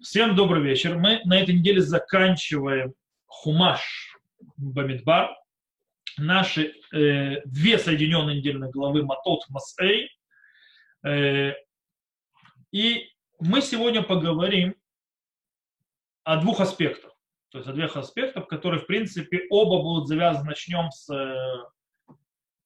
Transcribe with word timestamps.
Всем 0.00 0.36
добрый 0.36 0.62
вечер. 0.62 0.96
Мы 0.96 1.20
на 1.24 1.40
этой 1.40 1.56
неделе 1.56 1.80
заканчиваем 1.80 2.94
Хумаш 3.26 4.16
Бамидбар. 4.56 5.36
Наши 6.16 6.72
э, 6.92 7.40
две 7.44 7.78
соединенные 7.78 8.36
недельные 8.38 8.70
главы 8.70 9.02
Матот 9.02 9.40
Масэй. 9.48 10.08
Э, 11.04 11.52
и 12.70 13.08
мы 13.40 13.60
сегодня 13.60 14.02
поговорим 14.02 14.76
о 16.22 16.36
двух 16.36 16.60
аспектах. 16.60 17.10
То 17.48 17.58
есть 17.58 17.68
о 17.68 17.72
двух 17.72 17.96
аспектах, 17.96 18.46
которые, 18.46 18.80
в 18.80 18.86
принципе, 18.86 19.46
оба 19.50 19.82
будут 19.82 20.06
завязаны. 20.06 20.50
Начнем 20.50 20.92
с, 20.92 21.12
э, 21.12 22.14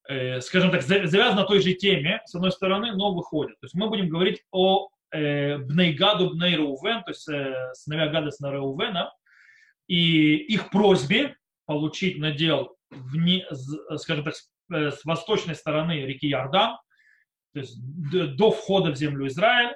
э 0.09 0.41
скажем 0.43 0.71
так, 0.71 0.83
завязаны 0.83 1.41
на 1.41 1.47
той 1.47 1.63
же 1.63 1.73
теме, 1.73 2.21
с 2.27 2.35
одной 2.35 2.53
стороны, 2.53 2.93
но 2.93 3.15
выходят. 3.15 3.59
То 3.61 3.65
есть 3.65 3.75
мы 3.75 3.89
будем 3.89 4.11
говорить 4.11 4.45
о 4.51 4.91
Э, 5.13 5.59
Бнейгаду 5.59 6.31
Бней 6.31 6.57
Реувен, 6.57 7.05
то 7.05 7.11
есть 7.11 7.29
э, 7.29 7.75
сыновья 7.75 8.09
Гада 8.09 8.31
сына 8.31 8.51
Реувена, 8.51 9.13
и 9.87 10.37
их 10.37 10.71
просьбе 10.71 11.37
получить 11.67 12.19
надел 12.19 12.77
вне, 12.91 13.47
скажем 13.97 14.25
так, 14.25 14.35
э, 14.73 14.91
с 14.91 15.05
восточной 15.05 15.55
стороны 15.55 16.07
реки 16.07 16.29
Ярдан, 16.29 16.79
то 17.53 17.61
есть 17.61 17.77
до 18.37 18.51
входа 18.53 18.91
в 18.91 18.97
землю 18.97 19.27
Израиль, 19.27 19.75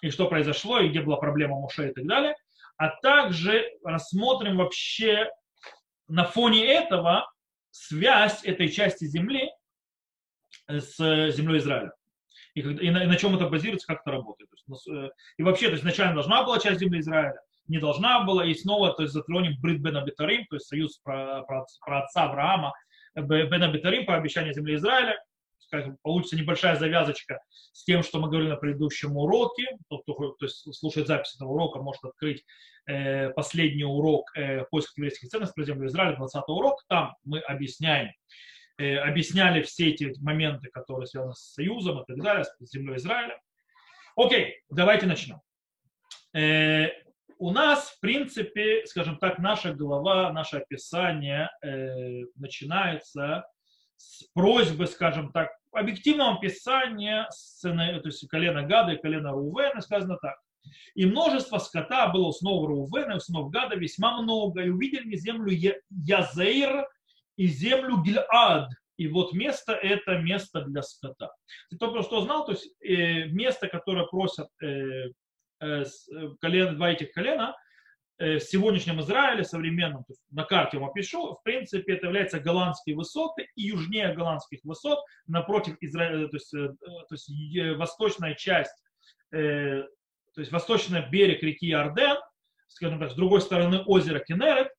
и 0.00 0.10
что 0.10 0.26
произошло, 0.26 0.80
и 0.80 0.88
где 0.88 1.00
была 1.00 1.16
проблема 1.16 1.60
Муше 1.60 1.90
и 1.90 1.92
так 1.92 2.04
далее. 2.04 2.34
А 2.76 2.88
также 2.88 3.64
рассмотрим 3.84 4.56
вообще 4.56 5.30
на 6.08 6.24
фоне 6.24 6.66
этого 6.66 7.30
связь 7.70 8.42
этой 8.42 8.68
части 8.68 9.04
земли 9.04 9.48
с 10.66 10.96
землей 10.96 11.58
Израиля 11.58 11.92
и, 12.54 12.60
и, 12.60 12.90
на, 12.90 13.04
и 13.04 13.06
на 13.06 13.16
чем 13.16 13.34
это 13.34 13.48
базируется, 13.48 13.86
как 13.86 14.02
это 14.02 14.10
работает. 14.10 14.50
То 14.50 14.56
есть, 14.56 14.88
э, 14.88 15.10
и 15.38 15.42
вообще, 15.42 15.66
то 15.66 15.72
есть 15.72 15.82
изначально 15.82 16.14
должна 16.14 16.44
была 16.44 16.58
часть 16.58 16.80
земли 16.80 17.00
Израиля, 17.00 17.40
не 17.68 17.78
должна 17.78 18.24
была, 18.24 18.44
и 18.44 18.54
снова 18.54 18.92
то 18.92 19.02
есть, 19.02 19.14
затронем 19.14 19.56
Брит 19.60 19.80
Бен 19.80 19.96
Абитарим, 19.96 20.46
то 20.46 20.56
есть 20.56 20.66
союз 20.66 20.98
про, 20.98 21.42
про, 21.42 21.64
про 21.84 22.02
отца 22.02 22.24
Авраама, 22.24 22.72
Бен 23.14 23.62
Абитарим 23.62 24.06
по 24.06 24.14
обещанию 24.14 24.54
земли 24.54 24.74
Израиля, 24.76 25.22
как 25.70 26.00
получится 26.02 26.36
небольшая 26.36 26.76
завязочка 26.76 27.40
с 27.72 27.84
тем, 27.84 28.02
что 28.02 28.20
мы 28.20 28.28
говорили 28.28 28.50
на 28.50 28.56
предыдущем 28.56 29.16
уроке. 29.16 29.66
Тот, 29.88 30.02
кто 30.02 30.14
то 30.32 30.44
есть, 30.44 30.74
слушает 30.74 31.06
запись 31.06 31.34
этого 31.34 31.50
урока, 31.50 31.80
может 31.80 32.04
открыть 32.04 32.44
э, 32.86 33.30
последний 33.30 33.84
урок 33.84 34.30
э, 34.36 34.64
поиска 34.70 34.92
еврейских 34.96 35.30
ценностей 35.30 35.54
про 35.54 35.64
землю 35.64 35.88
Израиля, 35.88 36.16
20 36.16 36.42
урок. 36.48 36.84
Там 36.88 37.14
мы 37.24 37.38
объясняем 37.40 38.10
Э, 38.78 38.98
объясняли 38.98 39.62
все 39.62 39.90
эти 39.90 40.12
моменты, 40.20 40.68
которые 40.70 41.06
связаны 41.06 41.34
с 41.34 41.52
союзом 41.52 42.00
и 42.00 42.06
так 42.06 42.16
далее, 42.16 42.44
с 42.44 42.56
землей 42.72 42.96
Израиля. 42.96 43.38
Окей, 44.16 44.62
давайте 44.70 45.06
начнем. 45.06 45.40
Э, 46.34 46.88
у 47.38 47.50
нас, 47.50 47.90
в 47.90 48.00
принципе, 48.00 48.86
скажем 48.86 49.18
так, 49.18 49.38
наша 49.38 49.74
глава, 49.74 50.32
наше 50.32 50.58
описание 50.58 51.50
э, 51.62 52.22
начинается 52.36 53.44
с 53.96 54.24
просьбы, 54.32 54.86
скажем 54.86 55.32
так, 55.32 55.50
объективного 55.72 56.36
описания 56.36 57.26
сцены, 57.30 58.00
то 58.00 58.08
есть 58.08 58.26
колена 58.28 58.62
Гада 58.62 58.92
и 58.92 59.00
колена 59.00 59.32
Рувена, 59.32 59.80
сказано 59.82 60.16
так. 60.16 60.36
И 60.94 61.04
множество 61.04 61.58
скота 61.58 62.08
было 62.08 62.28
у 62.28 62.32
снов 62.32 62.66
Рувена 62.66 63.16
и 63.16 63.20
снов 63.20 63.50
Гада 63.50 63.76
весьма 63.76 64.22
много, 64.22 64.62
и 64.62 64.70
увидели 64.70 65.14
землю 65.16 65.52
Язейр 65.90 66.86
и 67.42 67.48
землю 67.48 68.02
Гильад. 68.02 68.70
И 68.98 69.08
вот 69.08 69.32
место 69.32 69.72
это 69.72 70.18
место 70.18 70.60
для 70.62 70.82
скота. 70.82 71.32
Ты 71.70 71.76
только 71.76 72.02
что 72.02 72.20
знал, 72.20 72.46
то 72.46 72.52
есть 72.52 72.72
э, 72.80 73.24
место, 73.26 73.66
которое 73.66 74.06
просят 74.06 74.48
э, 74.62 75.08
э, 75.60 75.84
колено, 76.40 76.74
два 76.74 76.92
этих 76.92 77.10
колена, 77.12 77.56
э, 78.18 78.36
в 78.36 78.42
сегодняшнем 78.44 79.00
Израиле, 79.00 79.42
современном, 79.42 80.04
на 80.30 80.44
карте 80.44 80.78
вам 80.78 80.90
опишу, 80.90 81.34
в 81.34 81.42
принципе, 81.42 81.94
это 81.94 82.06
является 82.06 82.38
голландские 82.38 82.94
высоты 82.94 83.48
и 83.56 83.62
южнее 83.62 84.14
голландских 84.14 84.60
высот, 84.62 85.00
напротив 85.26 85.76
Израиля, 85.80 86.28
то 86.28 86.36
есть, 86.36 86.54
э, 86.54 86.68
то 86.68 87.14
есть 87.14 87.30
э, 87.56 87.74
восточная 87.74 88.34
часть, 88.34 88.76
э, 89.32 89.82
то 90.34 90.40
есть 90.40 90.52
восточный 90.52 91.08
берег 91.10 91.42
реки 91.42 91.72
Арден, 91.72 92.18
скажем 92.68 93.00
так, 93.00 93.10
с 93.10 93.14
другой 93.14 93.40
стороны 93.40 93.82
озера 93.82 94.20
Кенерет, 94.20 94.68
Э, 94.68 94.71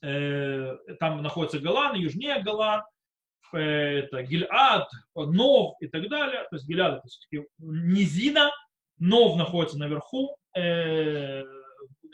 там 0.00 1.22
находится 1.22 1.58
Голан, 1.58 1.96
южнее 1.96 2.40
Голан, 2.42 2.82
э, 3.52 3.58
это 3.58 4.22
Гильад, 4.22 4.88
Нов 5.14 5.76
и 5.80 5.88
так 5.88 6.08
далее. 6.08 6.42
То 6.50 6.56
есть 6.56 6.68
Гильад 6.68 6.98
это 6.98 7.44
низина, 7.58 8.50
Нов 8.98 9.36
находится 9.36 9.78
наверху, 9.78 10.36
э, 10.56 11.42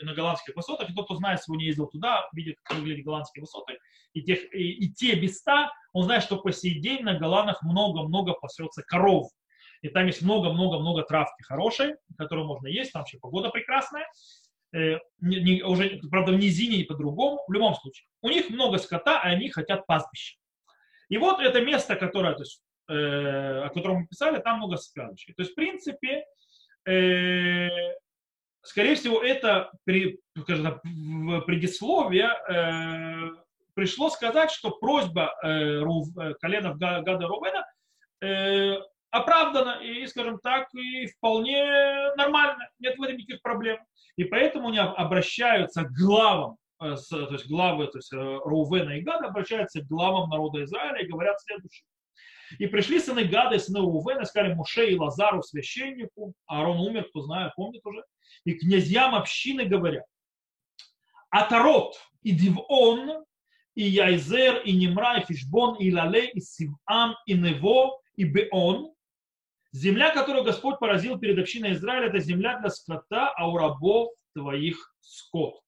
на 0.01 0.13
голландских 0.13 0.55
высотах. 0.55 0.89
И 0.89 0.93
тот, 0.93 1.05
кто 1.05 1.15
знает, 1.15 1.41
сегодня 1.41 1.65
ездил 1.65 1.87
туда, 1.87 2.27
видит, 2.33 2.57
как 2.63 2.77
выглядят 2.77 3.05
голландские 3.05 3.41
высоты. 3.41 3.77
И, 4.13 4.21
тех, 4.21 4.53
и, 4.53 4.71
и 4.71 4.93
те 4.93 5.15
места, 5.19 5.71
он 5.93 6.03
знает, 6.03 6.23
что 6.23 6.37
по 6.37 6.51
сей 6.51 6.79
день 6.79 7.03
на 7.03 7.17
Голландах 7.17 7.61
много-много 7.63 8.33
пасется 8.33 8.83
коров. 8.83 9.29
И 9.81 9.89
там 9.89 10.07
есть 10.07 10.21
много-много-много 10.21 11.03
травки 11.03 11.43
хорошей, 11.43 11.95
которую 12.17 12.47
можно 12.47 12.67
есть, 12.67 12.91
там 12.91 13.01
вообще 13.01 13.19
погода 13.19 13.49
прекрасная. 13.49 14.05
Э, 14.75 14.99
не, 15.21 15.39
не, 15.39 15.63
уже, 15.63 16.01
правда, 16.11 16.33
в 16.33 16.35
низине 16.35 16.77
и 16.77 16.83
по-другому, 16.83 17.41
в 17.47 17.53
любом 17.53 17.75
случае. 17.75 18.07
У 18.21 18.29
них 18.29 18.49
много 18.49 18.77
скота, 18.77 19.21
а 19.21 19.27
они 19.29 19.49
хотят 19.49 19.85
пастбища. 19.85 20.37
И 21.07 21.17
вот 21.17 21.39
это 21.39 21.61
место, 21.61 21.95
которое, 21.95 22.33
то 22.33 22.41
есть, 22.41 22.61
э, 22.89 23.61
о 23.63 23.69
котором 23.69 23.99
мы 24.01 24.07
писали, 24.07 24.41
там 24.41 24.57
много 24.57 24.75
складочек. 24.75 25.35
То 25.37 25.43
есть, 25.43 25.53
в 25.53 25.55
принципе, 25.55 26.25
э, 26.85 27.69
скорее 28.63 28.95
всего, 28.95 29.23
это 29.23 29.71
при, 29.85 30.19
скажем, 30.41 30.81
предисловие 31.45 32.31
э, 32.49 33.29
пришло 33.75 34.09
сказать, 34.09 34.51
что 34.51 34.71
просьба 34.71 35.33
э, 35.41 35.79
Рув, 35.79 36.07
э, 36.17 36.33
коленов 36.41 36.77
Гада 36.77 37.27
Рувена 37.27 37.65
э, 38.21 38.75
оправдана 39.15 39.79
и, 39.81 40.05
скажем 40.07 40.39
так, 40.39 40.67
и 40.73 41.07
вполне 41.07 41.63
нормально, 42.17 42.69
нет 42.79 42.97
в 42.97 43.01
этом 43.01 43.17
никаких 43.17 43.41
проблем. 43.41 43.79
И 44.17 44.25
поэтому 44.25 44.69
они 44.69 44.79
обращаются 44.79 45.83
к 45.83 45.91
главам, 45.93 46.57
э, 46.81 46.95
то 47.09 47.31
есть 47.31 47.47
главы, 47.47 47.87
то 47.87 47.97
есть 47.97 48.13
э, 48.13 48.17
Рувена 48.17 48.97
и 48.97 49.01
Гада 49.01 49.27
обращаются 49.27 49.81
к 49.81 49.87
главам 49.87 50.29
народа 50.29 50.63
Израиля 50.63 51.01
и 51.01 51.07
говорят 51.07 51.39
следующее. 51.41 51.85
И 52.59 52.67
пришли 52.67 52.99
сыны 52.99 53.23
Гада 53.23 53.55
и 53.55 53.59
сыны 53.59 53.79
Рувена, 53.79 54.25
сказали 54.25 54.53
Муше 54.53 54.89
и 54.89 54.97
Лазару, 54.97 55.41
священнику, 55.41 56.33
Аарон 56.45 56.79
умер, 56.79 57.05
кто 57.09 57.21
знает, 57.21 57.53
помнит 57.55 57.85
уже, 57.85 58.03
и 58.43 58.53
князьям 58.53 59.15
общины 59.15 59.65
говорят, 59.65 60.05
Атарот 61.29 61.95
и 62.21 62.31
Дивон, 62.31 63.23
и 63.75 63.83
Яйзер, 63.83 64.61
и 64.63 64.73
Немра, 64.73 65.19
и 65.19 65.25
Фишбон, 65.25 65.75
и 65.75 65.93
Лале, 65.93 66.29
и 66.29 66.39
Сивам, 66.39 67.15
и 67.25 67.33
Нево, 67.33 67.99
и 68.15 68.23
Беон, 68.23 68.94
Земля, 69.75 70.13
которую 70.13 70.45
Господь 70.45 70.79
поразил 70.79 71.19
перед 71.19 71.37
общиной 71.37 71.73
Израиля, 71.73 72.07
это 72.07 72.19
земля 72.19 72.57
для 72.59 72.69
скота, 72.69 73.33
а 73.35 73.49
у 73.49 73.57
рабов 73.57 74.13
твоих 74.33 74.95
скот. 75.01 75.59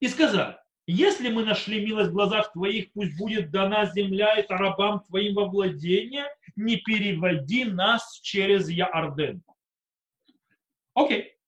И 0.00 0.08
сказали, 0.08 0.58
если 0.86 1.30
мы 1.30 1.46
нашли 1.46 1.82
милость 1.82 2.10
в 2.10 2.12
глазах 2.12 2.52
твоих, 2.52 2.92
пусть 2.92 3.16
будет 3.16 3.50
дана 3.50 3.86
земля 3.86 4.36
это 4.36 4.58
рабам 4.58 5.00
твоим 5.00 5.36
во 5.36 5.46
владение, 5.46 6.26
не 6.56 6.76
переводи 6.76 7.64
нас 7.64 8.20
через 8.20 8.68
Яорден. 8.68 9.42
Окей. 10.92 11.38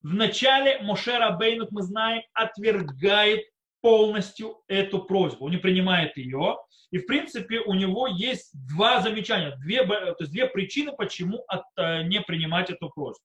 Вначале 0.00 0.78
Моше 0.78 1.18
Рабейнут, 1.18 1.72
мы 1.72 1.82
знаем, 1.82 2.22
отвергает 2.34 3.44
полностью 3.86 4.64
эту 4.66 5.04
просьбу, 5.04 5.44
он 5.44 5.52
не 5.52 5.58
принимает 5.58 6.16
ее. 6.16 6.56
И, 6.90 6.98
в 6.98 7.06
принципе, 7.06 7.60
у 7.60 7.72
него 7.72 8.08
есть 8.08 8.50
два 8.68 9.00
замечания, 9.00 9.56
две, 9.58 9.86
то 9.86 10.16
есть 10.18 10.32
две 10.32 10.48
причины, 10.48 10.90
почему 10.90 11.44
от, 11.46 11.62
э, 11.76 12.02
не 12.02 12.20
принимать 12.20 12.68
эту 12.68 12.90
просьбу. 12.90 13.24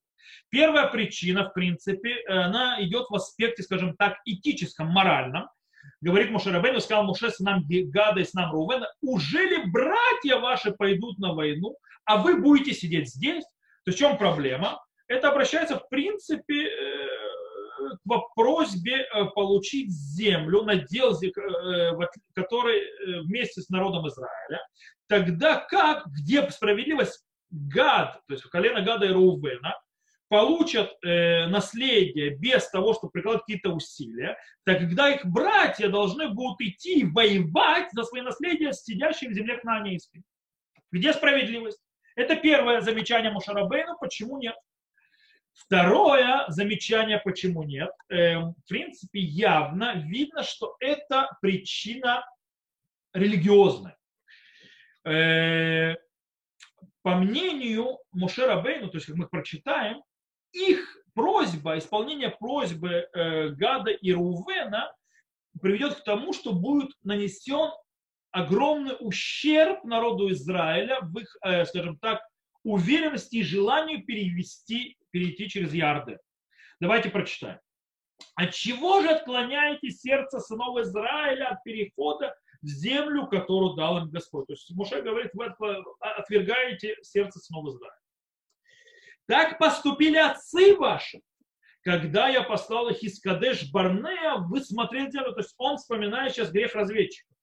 Первая 0.49 0.85
причина, 0.85 1.49
в 1.49 1.53
принципе, 1.53 2.23
она 2.27 2.77
идет 2.83 3.07
в 3.09 3.15
аспекте, 3.15 3.63
скажем 3.63 3.95
так, 3.95 4.19
этическом, 4.25 4.89
моральном. 4.89 5.49
Говорит 5.99 6.29
Муше 6.29 6.51
Рабейну, 6.51 6.79
сказал 6.79 7.05
Муше 7.05 7.31
нам 7.39 7.63
Гада 7.67 8.21
и 8.21 8.25
нам 8.35 8.51
Рувена, 8.51 8.87
уже 9.01 9.43
ли 9.43 9.65
братья 9.65 10.37
ваши 10.37 10.73
пойдут 10.73 11.17
на 11.17 11.33
войну, 11.33 11.75
а 12.05 12.17
вы 12.17 12.39
будете 12.39 12.73
сидеть 12.73 13.09
здесь? 13.09 13.43
То 13.83 13.89
есть 13.89 13.97
в 13.97 13.99
чем 13.99 14.15
проблема? 14.15 14.79
Это 15.07 15.29
обращается, 15.29 15.79
в 15.79 15.89
принципе, 15.89 16.69
к 18.07 18.35
просьбе 18.35 19.01
э, 19.03 19.25
получить 19.35 19.91
землю, 19.91 20.63
надел, 20.63 21.13
э, 21.21 21.91
который 22.33 22.79
э, 22.79 23.21
вместе 23.21 23.61
с 23.61 23.69
народом 23.69 24.07
Израиля, 24.07 24.59
тогда 25.07 25.57
как, 25.57 26.05
где 26.07 26.49
справедливость, 26.49 27.25
Гад, 27.51 28.21
то 28.27 28.33
есть 28.33 28.45
колено 28.45 28.81
Гада 28.81 29.07
и 29.07 29.09
Рувена, 29.09 29.75
получат 30.29 30.95
э, 31.03 31.47
наследие 31.47 32.37
без 32.37 32.69
того, 32.69 32.93
чтобы 32.93 33.11
прикладывать 33.11 33.43
какие-то 33.45 33.71
усилия, 33.71 34.37
тогда 34.63 35.09
их 35.09 35.25
братья 35.25 35.89
должны 35.89 36.29
будут 36.29 36.61
идти 36.61 37.03
воевать 37.03 37.89
за 37.91 38.05
свои 38.05 38.21
наследия, 38.21 38.71
сидящие 38.71 39.29
в 39.29 39.33
земле 39.33 39.57
Кнаанейской. 39.57 40.23
Где 40.93 41.11
справедливость? 41.11 41.81
Это 42.15 42.37
первое 42.37 42.79
замечание 42.79 43.31
Мушарабейна, 43.31 43.95
почему 43.99 44.37
нет. 44.37 44.55
Второе 45.53 46.45
замечание, 46.47 47.19
почему 47.19 47.63
нет. 47.63 47.91
Эм, 48.09 48.53
в 48.53 48.67
принципе, 48.67 49.19
явно 49.19 49.95
видно, 49.95 50.43
что 50.43 50.75
это 50.79 51.29
причина 51.41 52.25
религиозная. 53.13 53.97
Э, 55.05 55.95
по 57.01 57.15
мнению 57.15 57.99
Мушера 58.11 58.61
Бейну, 58.61 58.89
то 58.89 58.97
есть 58.97 59.07
как 59.07 59.15
мы 59.15 59.27
прочитаем, 59.27 60.03
их 60.51 60.97
просьба, 61.13 61.77
исполнение 61.77 62.29
просьбы 62.29 63.09
э, 63.13 63.49
Гада 63.49 63.91
и 63.91 64.13
Рувена 64.13 64.93
приведет 65.61 65.95
к 65.95 66.03
тому, 66.03 66.33
что 66.33 66.53
будет 66.53 66.91
нанесен 67.03 67.71
огромный 68.31 68.95
ущерб 68.99 69.83
народу 69.83 70.31
Израиля 70.31 70.99
в 71.01 71.17
их, 71.17 71.35
э, 71.43 71.65
скажем 71.65 71.97
так, 71.97 72.21
уверенности 72.63 73.37
и 73.37 73.43
желанию 73.43 74.05
перевести, 74.05 74.97
перейти 75.11 75.49
через 75.49 75.73
Ярды. 75.73 76.19
Давайте 76.79 77.09
прочитаем. 77.09 77.59
От 78.35 78.53
чего 78.53 79.01
же 79.01 79.09
отклоняете 79.09 79.89
сердце 79.89 80.39
сынов 80.39 80.77
Израиля 80.79 81.49
от 81.49 81.63
перехода 81.63 82.35
в 82.61 82.67
землю, 82.67 83.27
которую 83.27 83.75
дал 83.75 83.97
им 83.99 84.09
Господь? 84.09 84.47
То 84.47 84.53
есть 84.53 84.69
Муше 84.71 85.01
говорит, 85.01 85.31
вы 85.33 85.53
отвергаете 85.99 86.95
сердце 87.01 87.39
сынов 87.39 87.67
Израиля. 87.67 87.95
Так 89.27 89.57
поступили 89.57 90.17
отцы 90.17 90.75
ваши, 90.75 91.21
когда 91.83 92.29
я 92.29 92.43
послал 92.43 92.89
их 92.89 93.01
из 93.01 93.19
Кадеш 93.19 93.71
Барнея, 93.71 94.35
вы 94.37 94.63
смотрели 94.63 95.09
землю. 95.09 95.33
То 95.33 95.39
есть 95.39 95.55
он 95.57 95.77
вспоминает 95.77 96.33
сейчас 96.33 96.51
грех 96.51 96.75
разведчиков. 96.75 97.35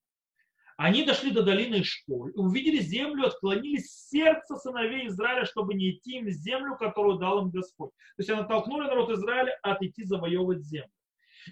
Они 0.79 1.03
дошли 1.03 1.33
до 1.33 1.43
долины 1.43 1.83
Школь, 1.83 2.31
увидели 2.37 2.79
землю, 2.79 3.27
отклонились 3.27 4.09
сердце 4.09 4.55
сыновей 4.55 5.09
Израиля, 5.09 5.45
чтобы 5.45 5.75
не 5.75 5.91
идти 5.91 6.19
им 6.19 6.27
в 6.27 6.31
землю, 6.31 6.77
которую 6.79 7.19
дал 7.19 7.43
им 7.43 7.51
Господь. 7.51 7.91
То 7.91 8.21
есть 8.21 8.31
они 8.31 8.43
оттолкнули 8.43 8.87
народ 8.87 9.11
Израиля 9.11 9.59
от 9.63 9.83
идти 9.83 10.05
завоевывать 10.05 10.63
землю. 10.63 10.89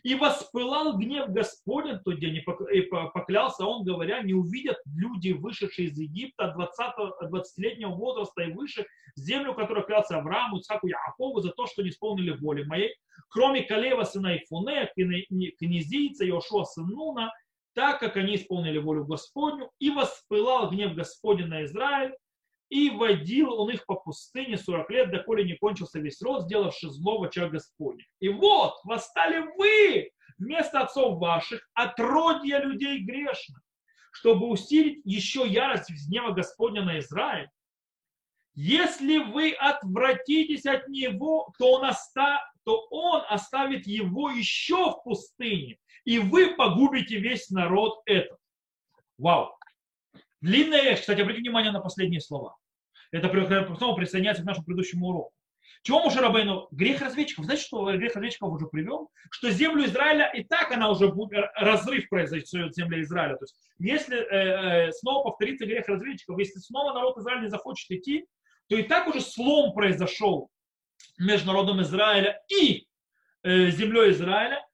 И 0.05 0.15
воспылал 0.15 0.97
гнев 0.97 1.31
Господень 1.31 1.99
тот 2.05 2.21
день, 2.21 2.37
и 2.37 2.83
поклялся 2.83 3.65
он, 3.65 3.83
говоря, 3.83 4.23
не 4.23 4.33
увидят 4.35 4.77
люди, 4.95 5.33
вышедшие 5.33 5.89
из 5.89 5.99
Египта 5.99 6.55
20-летнего 6.57 7.91
возраста 7.91 8.43
и 8.43 8.53
выше, 8.53 8.87
землю, 9.17 9.55
которую 9.55 9.87
клялся 9.87 10.19
Аврааму, 10.19 10.59
Ицхаку, 10.59 10.87
Яакову 10.87 11.41
за 11.41 11.51
то, 11.51 11.67
что 11.67 11.83
не 11.83 11.89
исполнили 11.89 12.31
воли 12.31 12.63
моей, 12.63 12.95
кроме 13.29 13.63
Калева, 13.63 14.05
сына 14.05 14.37
Ифуне, 14.37 14.89
князийца 15.59 16.25
Йошуа, 16.25 16.65
сын 16.65 16.87
Нуна, 16.87 17.33
так 17.77 18.01
как 18.01 18.17
они 18.17 18.37
исполнили 18.37 18.79
волю 18.79 19.05
Господню, 19.05 19.71
и 19.79 19.91
воспылал 19.91 20.71
гнев 20.71 20.95
Господень 20.95 21.49
на 21.49 21.65
Израиль, 21.65 22.17
и 22.71 22.89
водил 22.89 23.53
он 23.53 23.71
их 23.71 23.85
по 23.85 23.97
пустыне 23.97 24.57
40 24.57 24.91
лет, 24.91 25.11
доколе 25.11 25.45
не 25.45 25.57
кончился 25.57 26.01
весь 26.01 26.21
род, 26.23 26.45
сделавший 26.45 26.89
зло 26.89 27.19
в 27.19 27.25
очах 27.25 27.53
Господня. 27.53 28.03
И 28.19 28.31
вот, 28.31 28.77
восстали 28.85 29.45
вы 29.59 30.11
вместо 30.39 30.81
отцов 30.81 31.19
ваших, 31.21 31.69
отродья 31.75 32.61
людей 32.61 33.05
грешных, 33.05 33.61
чтобы 34.11 34.49
усилить 34.49 35.03
еще 35.05 35.47
ярость 35.47 35.91
гнева 36.09 36.33
Господня 36.33 36.83
на 36.83 36.99
Израиль. 36.99 37.51
Если 38.55 39.19
вы 39.19 39.53
отвратитесь 39.53 40.65
от 40.65 40.89
него, 40.89 41.53
то 41.59 41.73
он, 41.73 41.85
оста... 41.85 42.41
то 42.65 42.87
он 42.91 43.23
оставит 43.29 43.87
его 43.87 44.31
еще 44.31 44.93
в 44.93 45.03
пустыне, 45.05 45.77
и 46.07 46.19
вы 46.19 46.55
погубите 46.55 47.19
весь 47.19 47.51
народ 47.51 48.01
этот. 48.07 48.39
Вау! 49.19 49.55
Длинная 50.41 50.83
речь. 50.83 51.01
Кстати, 51.01 51.21
обратите 51.21 51.43
внимание 51.43 51.73
на 51.73 51.81
последние 51.81 52.21
слова. 52.21 52.57
Это 53.11 53.29
снова 53.77 53.97
присоединяется 53.97 54.43
к 54.43 54.47
нашему 54.47 54.65
предыдущему 54.65 55.09
уроку. 55.09 55.33
Чего 55.83 56.03
Мушарабейну? 56.03 56.69
Грех 56.71 57.01
разведчиков. 57.01 57.45
Знаете, 57.45 57.65
что 57.65 57.85
грех 57.97 58.15
разведчиков 58.15 58.53
уже 58.53 58.67
привел? 58.67 59.11
Что 59.31 59.51
землю 59.51 59.85
Израиля 59.85 60.31
и 60.33 60.43
так 60.43 60.73
она 60.73 60.91
уже 60.91 61.09
будет, 61.09 61.45
разрыв 61.57 62.09
произойдет 62.09 62.75
земля 62.75 63.01
Израиля. 63.03 63.37
То 63.37 63.45
есть, 63.45 63.57
если 63.79 64.19
э, 64.19 64.89
э, 64.89 64.93
снова 64.93 65.25
повторится 65.25 65.67
грех 65.67 65.87
разведчиков, 65.89 66.39
если 66.39 66.59
снова 66.59 66.93
народ 66.93 67.19
Израиля 67.19 67.43
не 67.43 67.51
захочет 67.51 67.91
идти, 67.91 68.27
то 68.69 68.77
и 68.77 68.83
так 68.83 69.07
уже 69.07 69.21
слом 69.21 69.75
произошел 69.75 70.51
между 71.19 71.49
народом 71.49 71.83
Израиля 71.83 72.41
и 72.49 72.87
э, 73.43 73.71
землей 73.71 74.11
Израиля, 74.11 74.66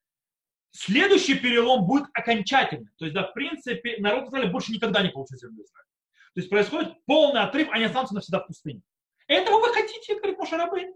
Следующий 0.72 1.38
перелом 1.38 1.86
будет 1.86 2.06
окончательный. 2.14 2.88
То 2.98 3.04
есть, 3.04 3.14
да, 3.14 3.24
в 3.24 3.34
принципе, 3.34 3.98
народ 3.98 4.28
Израиля 4.28 4.50
больше 4.50 4.72
никогда 4.72 5.02
не 5.02 5.10
получит 5.10 5.38
землю 5.38 5.62
Израиля. 5.62 5.86
То 6.34 6.40
есть 6.40 6.48
происходит 6.48 6.94
полный 7.04 7.42
отрыв, 7.42 7.69
они 7.70 7.84
останутся 7.84 8.14
навсегда 8.14 8.40
в 8.40 8.46
пустыне. 8.46 8.80
Этого 9.28 9.60
вы 9.60 9.72
хотите, 9.74 10.16
говорит 10.16 10.38
Мошарабейн. 10.38 10.94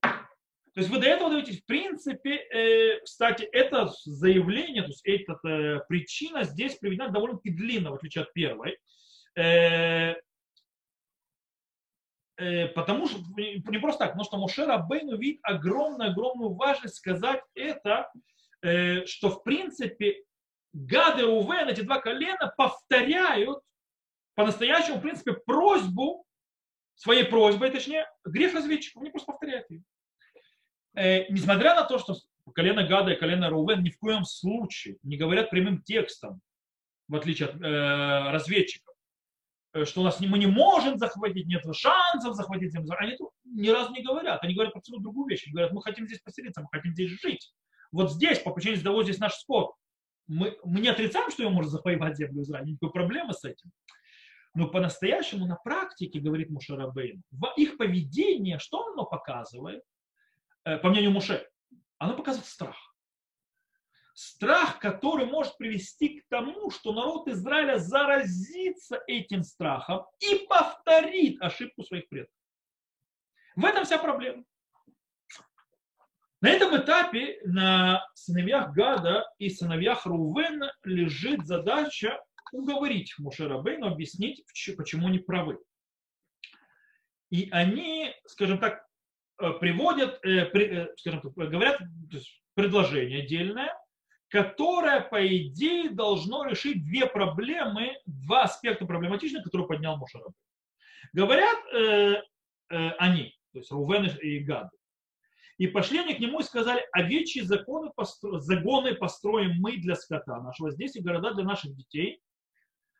То 0.00 0.80
есть 0.80 0.90
вы 0.90 0.98
до 0.98 1.06
этого 1.06 1.30
даете, 1.30 1.52
в 1.52 1.64
принципе, 1.64 2.34
э, 2.34 3.00
кстати, 3.00 3.44
это 3.44 3.90
заявление, 4.04 4.82
то 4.82 4.88
есть 4.88 5.06
эта 5.06 5.38
э, 5.48 5.80
причина 5.88 6.42
здесь 6.42 6.74
приведена 6.74 7.08
довольно-таки 7.08 7.50
длинно, 7.50 7.92
в 7.92 7.94
отличие 7.94 8.24
от 8.24 8.32
первой. 8.34 8.76
Э, 9.36 10.14
э, 12.36 12.68
потому 12.74 13.06
что, 13.06 13.20
не 13.36 13.78
просто 13.78 14.00
так, 14.00 14.08
потому 14.10 14.24
что 14.24 14.38
Мошера 14.38 14.76
Бейну 14.76 15.16
видит 15.16 15.40
огромную-огромную 15.44 16.52
важность 16.54 16.96
сказать 16.96 17.40
это, 17.54 18.10
что 19.06 19.30
в 19.30 19.42
принципе 19.42 20.22
Гад 20.72 21.18
и 21.18 21.22
Рувен, 21.22 21.68
эти 21.68 21.80
два 21.80 22.00
колена, 22.00 22.52
повторяют 22.56 23.60
по-настоящему, 24.34 24.98
в 24.98 25.00
принципе, 25.00 25.32
просьбу, 25.32 26.26
своей 26.94 27.24
просьбой, 27.24 27.70
точнее, 27.70 28.06
грех 28.24 28.54
разведчиков, 28.54 29.02
они 29.02 29.10
просто 29.10 29.32
повторяют 29.32 29.70
ее. 29.70 29.82
Э, 30.94 31.30
несмотря 31.30 31.74
на 31.74 31.84
то, 31.84 31.98
что 31.98 32.14
колено 32.54 32.86
Гада 32.86 33.12
и 33.12 33.16
колено 33.18 33.50
Рувен 33.50 33.82
ни 33.82 33.90
в 33.90 33.98
коем 33.98 34.24
случае 34.24 34.98
не 35.02 35.16
говорят 35.16 35.50
прямым 35.50 35.82
текстом, 35.82 36.40
в 37.08 37.16
отличие 37.16 37.48
от 37.48 37.60
э, 37.60 38.30
разведчиков, 38.30 38.94
э, 39.72 39.84
что 39.84 40.00
у 40.00 40.04
нас 40.04 40.20
мы 40.20 40.38
не 40.38 40.46
можем 40.46 40.98
захватить, 40.98 41.46
нет 41.46 41.62
шансов 41.74 42.34
захватить. 42.34 42.74
Они 42.74 43.16
ни 43.44 43.68
разу 43.68 43.92
не 43.92 44.02
говорят. 44.02 44.42
Они 44.42 44.54
говорят 44.54 44.74
абсолютно 44.74 45.04
другую 45.04 45.28
вещь. 45.28 45.44
Они 45.46 45.52
говорят, 45.52 45.72
мы 45.72 45.82
хотим 45.82 46.06
здесь 46.06 46.20
поселиться, 46.20 46.62
мы 46.62 46.68
хотим 46.72 46.92
здесь 46.92 47.10
жить. 47.10 47.54
Вот 47.92 48.12
здесь, 48.12 48.38
по 48.38 48.52
причине 48.52 48.80
того, 48.80 49.02
здесь 49.02 49.18
наш 49.18 49.34
спор. 49.34 49.74
Мы, 50.26 50.58
мы 50.64 50.80
не 50.80 50.88
отрицаем, 50.88 51.30
что 51.30 51.42
его 51.42 51.52
можно 51.52 51.70
завоевать 51.70 52.16
землю 52.16 52.42
Израиля, 52.42 52.66
никакой 52.66 52.92
проблемы 52.92 53.32
с 53.32 53.44
этим. 53.44 53.70
Но 54.54 54.68
по-настоящему 54.68 55.46
на 55.46 55.56
практике, 55.56 56.18
говорит 56.18 56.50
Мушарабейн, 56.50 57.22
в 57.30 57.52
их 57.56 57.76
поведении, 57.76 58.58
что 58.58 58.86
оно 58.86 59.04
показывает, 59.04 59.82
э, 60.64 60.78
по 60.78 60.88
мнению 60.88 61.12
Муше, 61.12 61.46
оно 61.98 62.16
показывает 62.16 62.48
страх. 62.48 62.76
Страх, 64.14 64.78
который 64.78 65.26
может 65.26 65.58
привести 65.58 66.20
к 66.20 66.28
тому, 66.28 66.70
что 66.70 66.94
народ 66.94 67.28
Израиля 67.28 67.76
заразится 67.76 68.98
этим 69.06 69.42
страхом 69.42 70.06
и 70.20 70.46
повторит 70.48 71.40
ошибку 71.42 71.82
своих 71.82 72.08
предков. 72.08 72.34
В 73.56 73.64
этом 73.64 73.84
вся 73.84 73.98
проблема. 73.98 74.42
На 76.46 76.50
этом 76.50 76.76
этапе 76.76 77.40
на 77.44 78.06
сыновьях 78.14 78.72
Гада 78.72 79.28
и 79.36 79.50
сыновьях 79.50 80.06
Рувена 80.06 80.72
лежит 80.84 81.44
задача 81.44 82.22
уговорить 82.52 83.12
Мушера 83.18 83.58
Бейну, 83.58 83.88
объяснить, 83.88 84.44
почему 84.76 85.08
они 85.08 85.18
правы. 85.18 85.58
И 87.30 87.48
они, 87.50 88.14
скажем 88.26 88.60
так, 88.60 88.86
э, 89.40 89.54
приводят, 89.54 90.24
э, 90.24 90.48
э, 90.54 90.94
скажем 90.98 91.20
так, 91.20 91.32
говорят 91.34 91.80
предложение 92.54 93.24
отдельное, 93.24 93.76
которое, 94.28 95.00
по 95.00 95.26
идее, 95.26 95.90
должно 95.90 96.44
решить 96.44 96.84
две 96.84 97.06
проблемы, 97.06 97.98
два 98.06 98.44
аспекта 98.44 98.86
проблематичных, 98.86 99.42
которые 99.42 99.66
поднял 99.66 99.96
Мушера 99.96 100.26
Говорят 101.12 101.58
э, 101.74 102.22
э, 102.70 102.90
они, 102.98 103.36
то 103.52 103.58
есть 103.58 103.72
Рувен 103.72 104.06
и 104.22 104.38
Гад, 104.38 104.70
и 105.58 105.66
пошли 105.66 106.00
они 106.00 106.14
к 106.14 106.20
нему 106.20 106.40
и 106.40 106.44
сказали, 106.44 106.84
овечьи 106.92 107.40
законы 107.40 107.90
постро... 107.94 108.38
загоны 108.38 108.94
построим 108.94 109.56
мы 109.58 109.78
для 109.78 109.96
скота 109.96 110.40
нашего 110.40 110.70
здесь 110.70 110.96
и 110.96 111.00
города 111.00 111.32
для 111.32 111.44
наших 111.44 111.74
детей. 111.74 112.20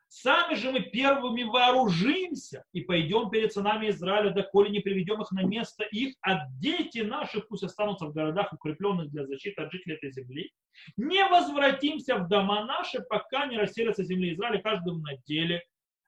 Сами 0.09 0.55
же 0.55 0.71
мы 0.71 0.79
первыми 0.79 1.43
вооружимся 1.43 2.63
и 2.71 2.79
пойдем 2.79 3.29
перед 3.29 3.51
сынами 3.51 3.89
Израиля, 3.89 4.29
доколе 4.29 4.69
не 4.69 4.79
приведем 4.79 5.21
их 5.21 5.31
на 5.31 5.43
место 5.43 5.83
их, 5.83 6.15
а 6.21 6.47
дети 6.61 6.99
наши 6.99 7.41
пусть 7.41 7.63
останутся 7.63 8.05
в 8.05 8.13
городах, 8.13 8.53
укрепленных 8.53 9.09
для 9.11 9.25
защиты 9.25 9.61
от 9.61 9.71
жителей 9.71 9.95
этой 9.95 10.11
земли. 10.11 10.51
Не 10.95 11.27
возвратимся 11.27 12.15
в 12.15 12.29
дома 12.29 12.63
наши, 12.63 13.01
пока 13.01 13.47
не 13.47 13.57
расселятся 13.57 14.03
земли 14.03 14.33
Израиля, 14.33 14.61
каждым 14.61 15.01
на 15.01 15.17
деле 15.27 15.61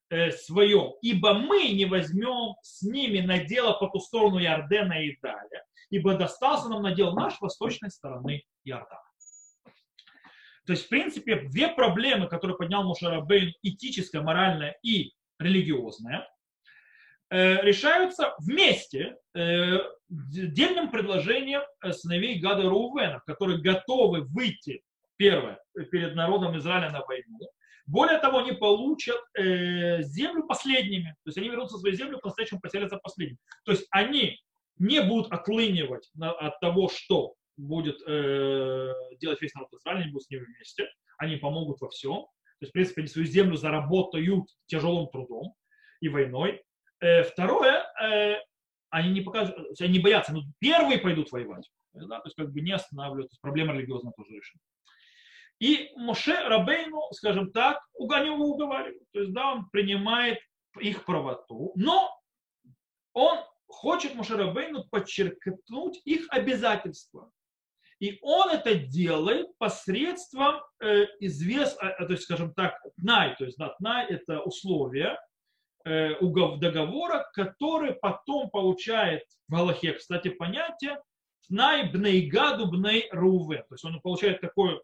своем. 0.09 0.93
Ибо 1.01 1.33
мы 1.33 1.69
не 1.69 1.85
возьмем 1.85 2.55
с 2.61 2.81
ними 2.81 3.19
на 3.19 3.39
дело 3.39 3.73
по 3.73 3.87
ту 3.87 3.99
сторону 3.99 4.39
Иордена 4.39 5.03
и 5.03 5.17
далее 5.21 5.63
ибо 5.89 6.15
достался 6.15 6.69
нам 6.69 6.83
надел 6.83 7.13
наш 7.13 7.39
восточной 7.41 7.89
стороны 7.89 8.43
Иордана. 8.63 9.01
То 10.65 10.73
есть, 10.73 10.85
в 10.85 10.89
принципе, 10.89 11.47
две 11.49 11.69
проблемы, 11.69 12.27
которые 12.27 12.55
поднял 12.55 12.83
Мушарабейн, 12.83 13.53
этическая, 13.63 14.21
моральная 14.21 14.77
и 14.83 15.13
религиозная, 15.39 16.27
э, 17.31 17.61
решаются 17.63 18.35
вместе 18.37 19.17
э, 19.33 19.77
дельным 20.09 20.91
предложением 20.91 21.61
э, 21.81 21.91
сыновей 21.91 22.39
Гада 22.39 22.69
Рувена, 22.69 23.21
которые 23.25 23.59
готовы 23.61 24.21
выйти, 24.21 24.83
первое, 25.17 25.59
перед 25.91 26.15
народом 26.15 26.55
Израиля 26.59 26.91
на 26.91 27.03
войну. 27.03 27.39
Более 27.89 28.19
того, 28.19 28.38
они 28.38 28.51
получат 28.51 29.19
э, 29.36 30.03
землю 30.03 30.46
последними. 30.46 31.15
То 31.24 31.29
есть 31.29 31.39
они 31.39 31.50
вернутся 31.50 31.77
в 31.77 31.79
свою 31.79 31.96
землю, 31.96 32.19
по-настоящему 32.19 32.60
поселятся 32.60 32.98
последними. 32.98 33.39
То 33.65 33.72
есть 33.72 33.88
они 33.89 34.38
не 34.77 35.01
будут 35.01 35.31
отлынивать 35.31 36.08
на, 36.13 36.31
от 36.31 36.60
того, 36.60 36.89
что 36.89 37.34
будет 37.58 38.00
э, 38.05 38.93
делать 39.19 39.41
весь 39.41 39.55
народ 39.55 39.74
Израиля, 39.74 40.03
они 40.03 40.12
будут 40.12 40.27
с 40.27 40.29
ними 40.29 40.46
вместе, 40.46 40.88
они 41.17 41.38
помогут 41.38 41.81
во 41.81 41.89
всем. 41.89 42.27
То 42.60 42.65
есть, 42.65 42.72
в 42.72 42.74
принципе, 42.74 43.01
они 43.01 43.08
свою 43.08 43.27
землю 43.27 43.58
заработают 43.58 44.46
тяжелым 44.67 45.08
трудом 45.08 45.55
и 46.00 46.10
войной. 46.10 46.62
Э, 47.00 47.24
второе, 47.24 47.86
э, 48.03 48.36
они 48.91 49.13
не 49.13 49.22
покажут, 49.22 49.55
они 49.81 49.98
боятся, 49.98 50.31
но 50.31 50.43
первые 50.60 51.00
пойдут 51.00 51.31
воевать. 51.31 51.67
Да, 51.93 52.19
то 52.19 52.27
есть 52.27 52.36
как 52.36 52.51
бы 52.51 52.62
не 52.62 52.72
останавливают, 52.72 53.31
проблема 53.41 53.74
религиозная 53.74 54.13
тоже 54.15 54.36
решена. 54.36 54.62
И 55.59 55.91
Моше 55.95 56.35
Рабейну, 56.47 57.01
скажем 57.11 57.51
так, 57.51 57.79
они 58.11 58.27
его 58.27 58.45
уговаривают. 58.45 59.03
То 59.11 59.19
есть, 59.19 59.33
да, 59.33 59.53
он 59.53 59.69
принимает 59.69 60.39
их 60.79 61.05
правоту, 61.05 61.73
но 61.75 62.09
он 63.13 63.39
хочет 63.67 64.15
Моше 64.15 64.37
Рабейну 64.37 64.85
подчеркнуть 64.89 66.01
их 66.05 66.27
обязательства. 66.29 67.31
И 67.99 68.17
он 68.21 68.49
это 68.49 68.75
делает 68.75 69.47
посредством 69.57 70.61
э, 70.79 71.05
извест, 71.19 71.77
э, 71.83 72.05
то 72.05 72.13
есть, 72.13 72.23
скажем 72.23 72.53
так, 72.53 72.79
тнай, 72.97 73.35
то 73.35 73.43
есть 73.43 73.57
да, 73.57 73.75
тнай 73.77 74.07
это 74.07 74.39
условия 74.39 75.19
э, 75.83 76.11
договора, 76.21 77.29
который 77.33 77.95
потом 77.95 78.49
получает 78.51 79.23
в 79.49 79.51
Галахе, 79.53 79.93
кстати, 79.93 80.29
понятие 80.29 80.97
тнай 81.49 81.91
бнейгаду 81.91 82.67
бней 82.67 83.09
руве. 83.11 83.65
То 83.69 83.75
есть 83.75 83.83
он 83.83 83.99
получает 84.01 84.39
такой 84.39 84.75
э, 84.75 84.79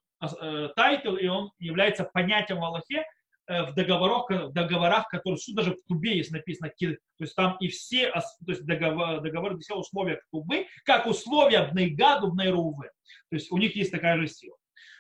тайтл, 0.75 1.15
и 1.15 1.27
он 1.27 1.51
является 1.60 2.03
понятием 2.03 2.60
в 2.60 2.65
Аллахе, 2.65 3.05
Э, 3.48 3.63
в 3.63 3.75
договорах, 3.75 4.27
в 4.29 4.53
договорах, 4.53 5.08
которые 5.08 5.38
суд 5.38 5.55
даже 5.55 5.75
в 5.75 5.84
Тубе 5.88 6.17
есть 6.17 6.32
написано, 6.32 6.72
то 6.79 6.98
есть 7.20 7.36
там 7.36 7.58
и 7.60 7.67
все, 7.67 8.10
то 8.12 8.22
есть 8.48 8.65
договор, 8.65 9.22
договор 9.22 9.60
все 9.60 9.75
условия 9.75 10.20
Тубы, 10.32 10.65
как 10.84 11.05
условия 11.05 11.70
Бнейгаду, 11.72 12.32
Бнейруве. 12.32 12.89
То 13.29 13.36
есть 13.36 13.51
у 13.51 13.58
них 13.60 13.75
есть 13.75 13.91
такая 13.91 14.17
же 14.17 14.27
сила. 14.27 14.58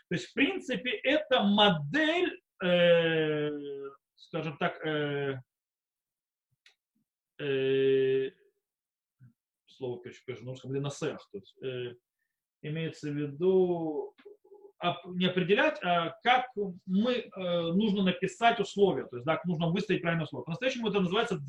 То 0.09 0.15
есть 0.15 0.27
в 0.27 0.33
принципе 0.33 0.91
это 0.91 1.41
модель, 1.41 2.39
э, 2.63 3.49
скажем 4.15 4.57
так, 4.57 4.79
э, 4.85 5.41
э, 7.39 8.29
слово, 9.65 10.01
конечно, 10.01 10.43
на 10.43 10.51
русском, 10.51 10.71
то 10.71 11.37
есть 11.39 11.57
э, 11.63 11.95
имеется 12.61 13.09
в 13.09 13.15
виду 13.15 14.13
не 15.05 15.25
определять, 15.25 15.79
а 15.83 16.15
как 16.23 16.47
мы 16.85 17.13
э, 17.13 17.27
нужно 17.71 18.03
написать 18.03 18.59
условия, 18.59 19.05
то 19.05 19.17
есть 19.17 19.25
да, 19.25 19.39
нужно 19.45 19.69
выставить 19.69 20.01
правильные 20.01 20.25
условия. 20.25 20.45
По-настоящему 20.45 20.89
это 20.89 20.99
называется, 20.99 21.39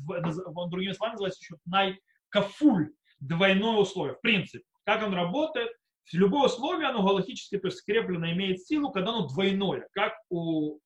другими 0.69 0.93
словами, 0.93 1.13
называется 1.13 1.41
еще 1.41 1.55
найкафуль, 1.65 2.91
двойное 3.19 3.77
условие. 3.77 4.15
В 4.15 4.21
принципе, 4.21 4.63
как 4.85 5.03
он 5.03 5.13
работает, 5.13 5.71
любое 6.13 6.47
условие, 6.47 6.87
оно 6.87 7.03
галактически, 7.03 7.57
то 7.57 7.67
есть 7.67 7.79
скреплено, 7.79 8.31
имеет 8.31 8.61
силу, 8.65 8.91
когда 8.91 9.11
оно 9.11 9.27
двойное, 9.27 9.87
как 9.93 10.13
у... 10.29 10.79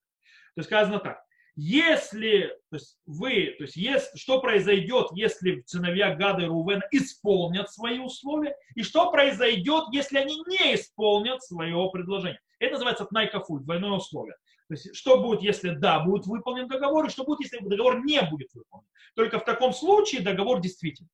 То 0.55 0.59
есть 0.59 0.69
сказано 0.69 0.99
так, 0.99 1.21
если, 1.63 2.47
то 2.71 2.77
есть 2.77 2.97
вы, 3.05 3.53
то 3.57 3.65
есть 3.65 3.75
если, 3.75 4.17
что 4.17 4.41
произойдет, 4.41 5.09
если 5.13 5.61
сыновья 5.67 6.15
Гада 6.15 6.41
и 6.41 6.47
Рувена 6.47 6.81
исполнят 6.91 7.71
свои 7.71 7.99
условия, 7.99 8.55
и 8.73 8.81
что 8.81 9.11
произойдет, 9.11 9.83
если 9.91 10.17
они 10.17 10.37
не 10.47 10.73
исполнят 10.73 11.43
своего 11.43 11.91
предложения. 11.91 12.41
Это 12.57 12.73
называется 12.73 13.05
тнайкафуль, 13.05 13.61
двойное 13.61 13.91
условие. 13.91 14.35
То 14.69 14.73
есть, 14.73 14.95
что 14.95 15.21
будет, 15.21 15.43
если 15.43 15.75
да, 15.75 15.99
будет 15.99 16.25
выполнен 16.25 16.67
договор, 16.67 17.05
и 17.05 17.09
что 17.09 17.25
будет, 17.25 17.41
если 17.41 17.59
договор 17.59 18.03
не 18.03 18.19
будет 18.23 18.51
выполнен. 18.55 18.87
Только 19.15 19.37
в 19.37 19.45
таком 19.45 19.71
случае 19.71 20.21
договор 20.21 20.61
действительно. 20.61 21.09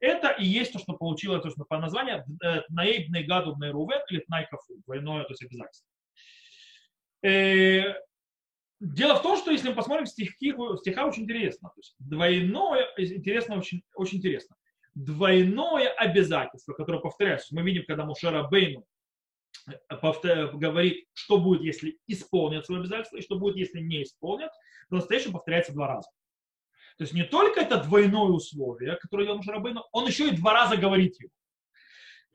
Это 0.00 0.28
и 0.28 0.46
есть 0.46 0.72
то, 0.72 0.78
что 0.78 0.94
получилось 0.94 1.42
то, 1.42 1.50
что 1.50 1.66
по 1.66 1.78
названию 1.78 2.24
э, 2.42 2.62
Наэйбный 2.70 3.24
Гаду 3.24 3.54
Рувен 3.54 4.00
или 4.08 4.20
Тнайкафуль, 4.20 4.80
двойное 4.86 5.24
то 5.24 5.32
есть 5.32 5.42
обязательство. 5.42 5.88
Э, 8.80 8.84
Дело 8.86 9.16
в 9.16 9.22
том, 9.22 9.36
что 9.36 9.50
если 9.50 9.68
мы 9.68 9.74
посмотрим 9.74 10.06
стихи, 10.06 10.54
стиха 10.78 11.06
очень 11.06 11.22
интересно. 11.22 11.70
То 11.70 11.78
есть 11.80 11.94
двойное, 11.98 12.88
интересно, 12.96 13.58
очень, 13.58 13.82
очень 13.94 14.18
интересно. 14.18 14.56
Двойное 14.94 15.88
обязательство, 15.88 16.72
которое 16.72 17.00
повторяется. 17.00 17.54
Мы 17.54 17.62
видим, 17.62 17.84
когда 17.86 18.04
Мушера 18.04 18.44
Бейну 18.44 18.84
повтор... 20.00 20.56
говорит, 20.56 21.06
что 21.12 21.38
будет, 21.38 21.62
если 21.62 21.98
исполнят 22.06 22.66
свое 22.66 22.80
обязательство, 22.80 23.16
и 23.16 23.22
что 23.22 23.38
будет, 23.38 23.56
если 23.56 23.80
не 23.80 24.02
исполнят, 24.02 24.52
по-настоящему 24.88 25.34
повторяется 25.34 25.72
два 25.72 25.88
раза. 25.88 26.08
То 26.96 27.02
есть 27.02 27.12
не 27.12 27.24
только 27.24 27.60
это 27.60 27.82
двойное 27.82 28.30
условие, 28.30 28.96
которое 28.96 29.24
делал 29.24 29.38
Мушера 29.38 29.58
Бейну, 29.58 29.84
он 29.90 30.06
еще 30.06 30.28
и 30.28 30.36
два 30.36 30.52
раза 30.52 30.76
говорит 30.76 31.18
его. 31.18 31.30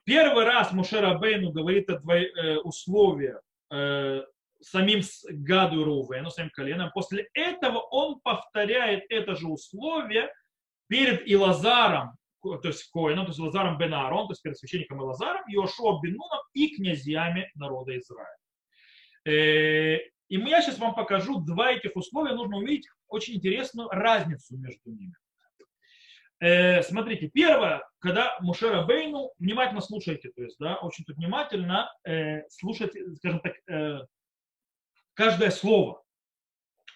Первый 0.03 0.43
раз 0.43 0.73
Мушера 0.73 1.17
Бейну 1.17 1.51
говорит 1.51 1.89
это 1.89 1.99
двой... 1.99 2.25
Э, 2.25 2.57
условие 2.57 3.39
э, 3.69 4.23
самим 4.61 5.01
Гаду 5.29 5.83
Рувену, 5.83 6.29
самим 6.29 6.49
коленом. 6.51 6.91
После 6.93 7.29
этого 7.33 7.79
он 7.79 8.19
повторяет 8.21 9.05
это 9.09 9.35
же 9.35 9.47
условие 9.47 10.31
перед 10.87 11.27
Илазаром, 11.27 12.17
то 12.41 12.59
есть 12.63 12.89
Коином, 12.91 13.25
то 13.25 13.31
есть 13.31 13.39
Лазаром 13.39 13.77
бен 13.77 13.93
Аарон, 13.93 14.27
то 14.27 14.31
есть 14.31 14.41
перед 14.41 14.57
священником 14.57 15.01
Илазаром, 15.01 15.43
Иошуа 15.47 15.99
бен 16.01 16.13
Нуном 16.13 16.39
и 16.53 16.75
князьями 16.75 17.51
народа 17.55 17.97
Израиля. 17.97 18.37
Э, 19.25 19.97
и 20.29 20.37
я 20.37 20.61
сейчас 20.61 20.77
вам 20.79 20.95
покажу 20.95 21.41
два 21.41 21.73
этих 21.73 21.95
условия. 21.95 22.33
Нужно 22.33 22.57
увидеть 22.57 22.87
очень 23.07 23.35
интересную 23.35 23.89
разницу 23.89 24.57
между 24.57 24.91
ними. 24.91 25.13
Э, 26.39 26.81
смотрите, 26.83 27.27
первое, 27.27 27.83
когда 27.99 28.37
Мушера 28.39 28.85
Бейну, 28.85 29.31
внимательно 29.39 29.81
слушайте, 29.81 30.29
то 30.29 30.41
есть, 30.41 30.57
да, 30.59 30.77
очень 30.77 31.03
тут 31.03 31.17
внимательно 31.17 31.91
э, 32.05 32.47
слушайте, 32.49 33.03
скажем 33.15 33.41
так, 33.41 33.55
каждое 35.19 35.51
слово 35.51 36.01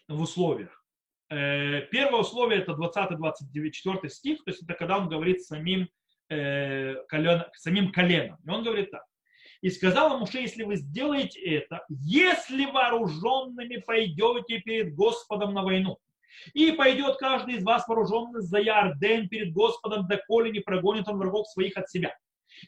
в 0.07 0.21
условиях. 0.21 0.81
Э, 1.29 1.81
первое 1.91 2.21
условие 2.21 2.61
это 2.61 2.71
20-24 2.71 4.07
стих, 4.07 4.41
то 4.45 4.51
есть 4.51 4.63
это 4.63 4.75
когда 4.75 4.97
он 4.97 5.09
говорит 5.09 5.43
самим, 5.43 5.89
э, 6.29 6.95
колен, 7.09 7.43
самим 7.53 7.91
коленом. 7.91 8.37
И 8.45 8.49
он 8.49 8.63
говорит 8.63 8.91
так. 8.91 9.03
И 9.59 9.69
сказал 9.69 10.15
ему, 10.15 10.25
что 10.25 10.39
если 10.39 10.63
вы 10.63 10.77
сделаете 10.77 11.37
это, 11.41 11.85
если 11.89 12.65
вооруженными 12.65 13.83
пойдете 13.85 14.59
перед 14.59 14.95
Господом 14.95 15.53
на 15.53 15.61
войну, 15.61 15.97
и 16.53 16.71
пойдет 16.71 17.17
каждый 17.17 17.55
из 17.55 17.63
вас 17.65 17.85
вооруженный 17.89 18.39
за 18.39 18.59
Ярден 18.59 19.27
перед 19.27 19.51
Господом, 19.51 20.07
доколе 20.07 20.49
не 20.49 20.61
прогонит 20.61 21.09
он 21.09 21.17
врагов 21.17 21.49
своих 21.49 21.75
от 21.75 21.89
себя 21.89 22.15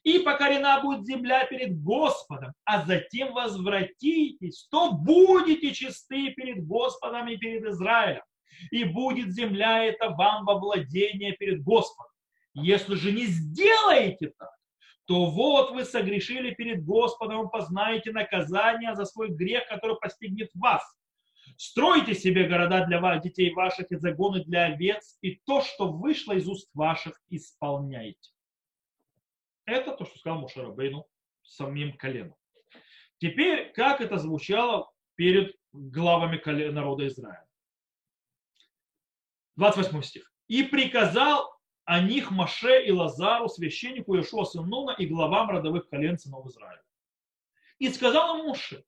и 0.03 0.19
покорена 0.19 0.81
будет 0.81 1.05
земля 1.05 1.45
перед 1.45 1.81
Господом, 1.81 2.53
а 2.63 2.85
затем 2.85 3.33
возвратитесь, 3.33 4.67
то 4.69 4.91
будете 4.91 5.73
чисты 5.73 6.31
перед 6.31 6.65
Господом 6.65 7.27
и 7.27 7.37
перед 7.37 7.63
Израилем, 7.65 8.23
и 8.71 8.83
будет 8.83 9.33
земля 9.33 9.83
эта 9.83 10.09
вам 10.09 10.45
во 10.45 10.57
владение 10.57 11.33
перед 11.33 11.63
Господом. 11.63 12.11
Если 12.53 12.95
же 12.95 13.11
не 13.11 13.25
сделаете 13.25 14.33
так, 14.37 14.51
то 15.05 15.25
вот 15.25 15.71
вы 15.71 15.85
согрешили 15.85 16.51
перед 16.51 16.83
Господом 16.83 17.49
познаете 17.49 18.11
наказание 18.11 18.95
за 18.95 19.05
свой 19.05 19.29
грех, 19.29 19.67
который 19.67 19.97
постигнет 19.97 20.49
вас. 20.55 20.83
Стройте 21.57 22.15
себе 22.15 22.47
города 22.47 22.85
для 22.85 22.99
вас, 22.99 23.21
детей 23.21 23.53
ваших 23.53 23.91
и 23.91 23.97
загоны 23.97 24.43
для 24.43 24.65
овец, 24.65 25.17
и 25.21 25.39
то, 25.45 25.61
что 25.61 25.91
вышло 25.91 26.33
из 26.33 26.47
уст 26.47 26.69
ваших, 26.73 27.21
исполняйте. 27.29 28.31
Это 29.65 29.91
то, 29.91 30.05
что 30.05 30.17
сказал 30.17 30.39
Мушарабейну 30.39 31.07
самим 31.43 31.97
коленом. 31.97 32.35
Теперь, 33.17 33.71
как 33.73 34.01
это 34.01 34.17
звучало 34.17 34.91
перед 35.15 35.55
главами 35.71 36.41
народа 36.71 37.07
Израиля. 37.07 37.47
28 39.55 40.01
стих. 40.01 40.31
«И 40.47 40.63
приказал 40.63 41.55
о 41.85 42.01
них 42.01 42.31
Маше 42.31 42.83
и 42.83 42.91
Лазару, 42.91 43.47
священнику 43.47 44.15
Иешуа 44.15 44.43
сын 44.43 44.67
Нуна 44.67 44.93
и 44.93 45.05
главам 45.05 45.49
родовых 45.49 45.87
колен 45.87 46.17
сынов 46.17 46.47
Израиля. 46.47 46.81
И 47.77 47.89
сказал 47.89 48.37
ему 48.37 48.49
Муше, 48.49 48.83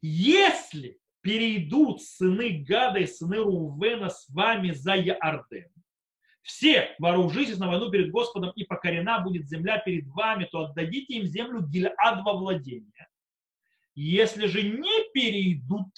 если 0.00 0.98
перейдут 1.20 2.02
сыны 2.02 2.64
Гада 2.66 3.00
и 3.00 3.06
сыны 3.06 3.38
Рувена 3.38 4.08
с 4.08 4.28
вами 4.30 4.70
за 4.70 4.94
Яарден, 4.94 5.70
все 6.44 6.94
вооружитесь 6.98 7.58
на 7.58 7.68
войну 7.68 7.90
перед 7.90 8.10
Господом, 8.10 8.50
и 8.50 8.64
покорена 8.64 9.20
будет 9.20 9.48
земля 9.48 9.78
перед 9.78 10.06
вами, 10.08 10.44
то 10.44 10.66
отдадите 10.66 11.14
им 11.14 11.24
землю 11.24 11.62
Гильад 11.62 12.22
во 12.22 12.34
владение. 12.34 13.08
Если 13.94 14.46
же 14.46 14.62
не 14.62 15.10
перейдут 15.12 15.88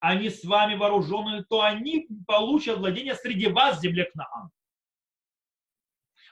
они 0.00 0.28
с 0.28 0.44
вами 0.44 0.74
вооруженные, 0.74 1.44
то 1.44 1.62
они 1.62 2.06
получат 2.26 2.76
владение 2.76 3.14
среди 3.14 3.46
вас 3.46 3.80
земле 3.80 4.04
Кнаан. 4.12 4.50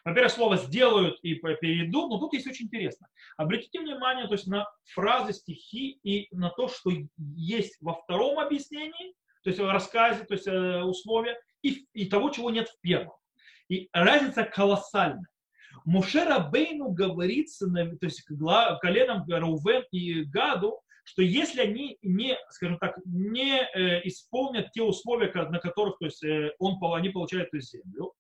Во-первых, 0.04 0.32
слово 0.32 0.56
сделают 0.58 1.18
и 1.22 1.36
перейдут, 1.36 2.10
но 2.10 2.18
тут 2.18 2.34
есть 2.34 2.46
очень 2.46 2.66
интересно. 2.66 3.08
Обратите 3.38 3.80
внимание 3.80 4.26
то 4.26 4.34
есть, 4.34 4.46
на 4.46 4.68
фразы, 4.92 5.32
стихи 5.32 5.98
и 6.02 6.28
на 6.36 6.50
то, 6.50 6.68
что 6.68 6.90
есть 7.16 7.78
во 7.80 7.94
втором 7.94 8.40
объяснении, 8.40 9.14
то 9.42 9.48
есть 9.48 9.58
в 9.58 9.70
рассказе, 9.70 10.24
то 10.24 10.34
есть 10.34 10.46
э, 10.46 10.82
условия, 10.82 11.40
и, 11.62 11.86
и 11.94 12.06
того, 12.06 12.28
чего 12.28 12.50
нет 12.50 12.68
в 12.68 12.78
первом. 12.80 13.14
И 13.68 13.88
разница 13.92 14.44
колоссальная. 14.44 15.26
Мушера 15.84 16.38
Бейну 16.38 16.90
говорится, 16.90 17.66
то 17.70 18.06
есть 18.06 18.22
коленом 18.22 19.24
Рувен 19.28 19.84
и 19.90 20.24
Гаду, 20.24 20.80
что 21.04 21.22
если 21.22 21.60
они 21.60 21.98
не, 22.02 22.38
скажем 22.50 22.78
так, 22.78 22.96
не 23.04 23.60
э, 23.60 24.06
исполнят 24.06 24.70
те 24.72 24.82
условия, 24.82 25.32
на 25.32 25.58
которых 25.58 25.98
то 25.98 26.04
есть, 26.04 26.22
э, 26.22 26.52
он, 26.58 26.78
они 26.94 27.08
получают 27.08 27.48
эту 27.48 27.60
землю, 27.60 28.12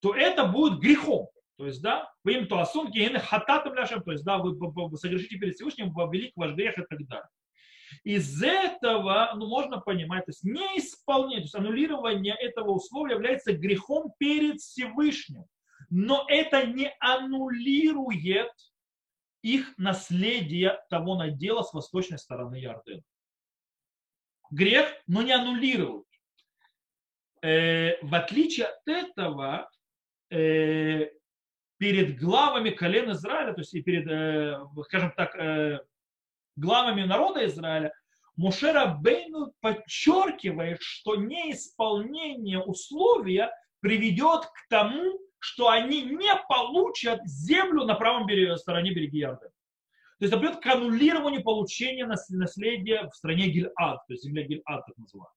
то 0.00 0.14
это 0.14 0.44
будет 0.44 0.78
грехом. 0.78 1.28
То 1.56 1.66
есть, 1.66 1.82
да, 1.82 2.08
вы 2.22 2.34
им 2.34 2.46
то 2.46 2.60
асун 2.60 2.92
гиены 2.92 3.18
хататом 3.18 3.74
ляшем, 3.74 4.02
то 4.02 4.12
есть, 4.12 4.24
да, 4.24 4.38
вы, 4.38 4.56
вы, 4.56 4.88
вы 4.88 4.96
согрешите 4.96 5.38
перед 5.38 5.56
Всевышним, 5.56 5.92
велик 6.12 6.32
ваш 6.36 6.52
грех 6.52 6.78
и 6.78 6.82
так 6.82 7.04
далее. 7.08 7.28
Из 8.04 8.42
этого 8.42 9.32
ну, 9.36 9.48
можно 9.48 9.80
понимать, 9.80 10.26
то 10.26 10.30
есть 10.30 10.44
неисполнение, 10.44 11.40
то 11.40 11.44
есть 11.44 11.54
аннулирование 11.54 12.34
этого 12.34 12.70
условия 12.70 13.14
является 13.14 13.52
грехом 13.52 14.12
перед 14.18 14.60
Всевышним. 14.60 15.44
Но 15.90 16.24
это 16.28 16.66
не 16.66 16.92
аннулирует 17.00 18.52
их 19.42 19.76
наследие 19.78 20.78
того 20.90 21.16
надела 21.16 21.62
с 21.62 21.72
восточной 21.72 22.18
стороны 22.18 22.56
Ярдена. 22.56 23.02
Грех, 24.50 24.88
но 25.06 25.22
не 25.22 25.32
аннулирует. 25.32 26.06
Э, 27.42 28.02
в 28.04 28.14
отличие 28.14 28.66
от 28.66 28.88
этого, 28.88 29.70
э, 30.30 31.10
перед 31.78 32.18
главами 32.18 32.70
колен 32.70 33.12
Израиля, 33.12 33.52
то 33.52 33.60
есть 33.60 33.74
и 33.74 33.82
перед, 33.82 34.06
э, 34.08 34.58
скажем 34.84 35.12
так, 35.12 35.34
э, 35.36 35.80
главами 36.58 37.04
народа 37.04 37.46
Израиля, 37.46 37.92
Мушера 38.36 38.98
Бейну 39.00 39.52
подчеркивает, 39.60 40.78
что 40.80 41.16
неисполнение 41.16 42.60
условия 42.60 43.50
приведет 43.80 44.44
к 44.44 44.68
тому, 44.68 45.18
что 45.40 45.68
они 45.68 46.02
не 46.02 46.30
получат 46.48 47.20
землю 47.26 47.84
на 47.84 47.94
правом 47.94 48.26
береге, 48.26 48.56
стороне 48.56 48.92
береги 48.92 49.18
Ярдена. 49.18 49.50
То 50.18 50.24
есть 50.24 50.32
это 50.32 50.40
придет 50.40 50.60
к 50.60 50.66
аннулированию 50.66 51.42
получения 51.42 52.06
наследия 52.06 53.08
в 53.08 53.14
стране 53.14 53.48
Гильад, 53.48 53.74
то 54.06 54.12
есть 54.12 54.24
земля 54.24 54.42
Гильад 54.42 54.84
так 54.86 54.96
называемая. 54.96 55.32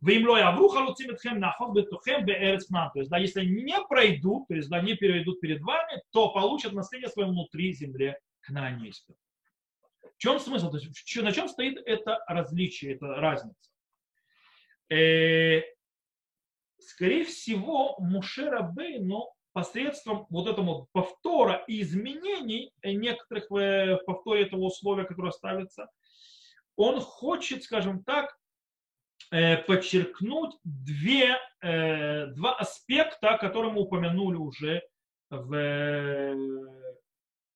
Вимлой 0.00 0.42
Авру 0.42 0.68
халуцим 0.68 1.10
этхем 1.10 1.38
наход 1.40 1.76
бетухем 1.76 2.24
беэрец 2.24 2.66
То 2.68 2.90
есть, 2.94 3.10
да, 3.10 3.18
если 3.18 3.44
не 3.44 3.76
пройдут, 3.86 4.48
то 4.48 4.54
есть, 4.54 4.70
да, 4.70 4.80
не 4.80 4.94
перейдут 4.94 5.40
перед 5.40 5.60
вами, 5.60 6.02
то 6.10 6.32
получат 6.32 6.72
наследие 6.72 7.10
свое 7.10 7.28
внутри 7.28 7.72
земли 7.74 8.16
кнаанейской. 8.40 9.14
Чем 10.20 10.38
смысл? 10.38 10.70
То 10.70 10.76
есть, 10.76 11.16
на 11.16 11.32
чем 11.32 11.48
стоит 11.48 11.80
это 11.86 12.22
различие, 12.26 12.94
это 12.94 13.06
разница? 13.06 13.70
Э, 14.90 15.62
скорее 16.78 17.24
всего, 17.24 17.96
Мушера 18.00 18.60
Бейну 18.60 19.32
посредством 19.52 20.26
вот 20.28 20.46
этого 20.46 20.88
повтора 20.92 21.64
и 21.66 21.80
изменений 21.80 22.70
некоторых 22.84 23.48
в 23.48 24.00
повторе 24.04 24.42
этого 24.42 24.60
условия, 24.60 25.04
которое 25.04 25.32
ставится, 25.32 25.88
он 26.76 27.00
хочет, 27.00 27.64
скажем 27.64 28.04
так, 28.04 28.36
э, 29.30 29.56
подчеркнуть 29.56 30.54
две, 30.64 31.38
э, 31.62 32.26
два 32.26 32.56
аспекта, 32.56 33.38
которые 33.38 33.72
мы 33.72 33.80
упомянули 33.80 34.36
уже, 34.36 34.82
в, 35.30 36.34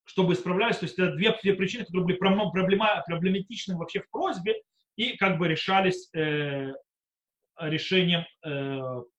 чтобы 0.05 0.33
исправлялись. 0.33 0.77
То 0.77 0.85
есть 0.85 0.97
это 0.97 1.13
две, 1.15 1.37
две 1.41 1.53
причины, 1.53 1.83
которые 1.83 2.05
были 2.05 2.17
проблема, 2.17 2.51
проблематичны 2.51 3.75
вообще 3.75 4.01
в 4.01 4.09
просьбе 4.09 4.61
и 4.95 5.17
как 5.17 5.37
бы 5.37 5.47
решались 5.47 6.09
э, 6.13 6.71
решением 7.59 8.25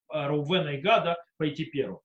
Рувена 0.09 0.71
и 0.71 0.81
Гада 0.81 1.17
пойти 1.37 1.65
первым. 1.65 2.01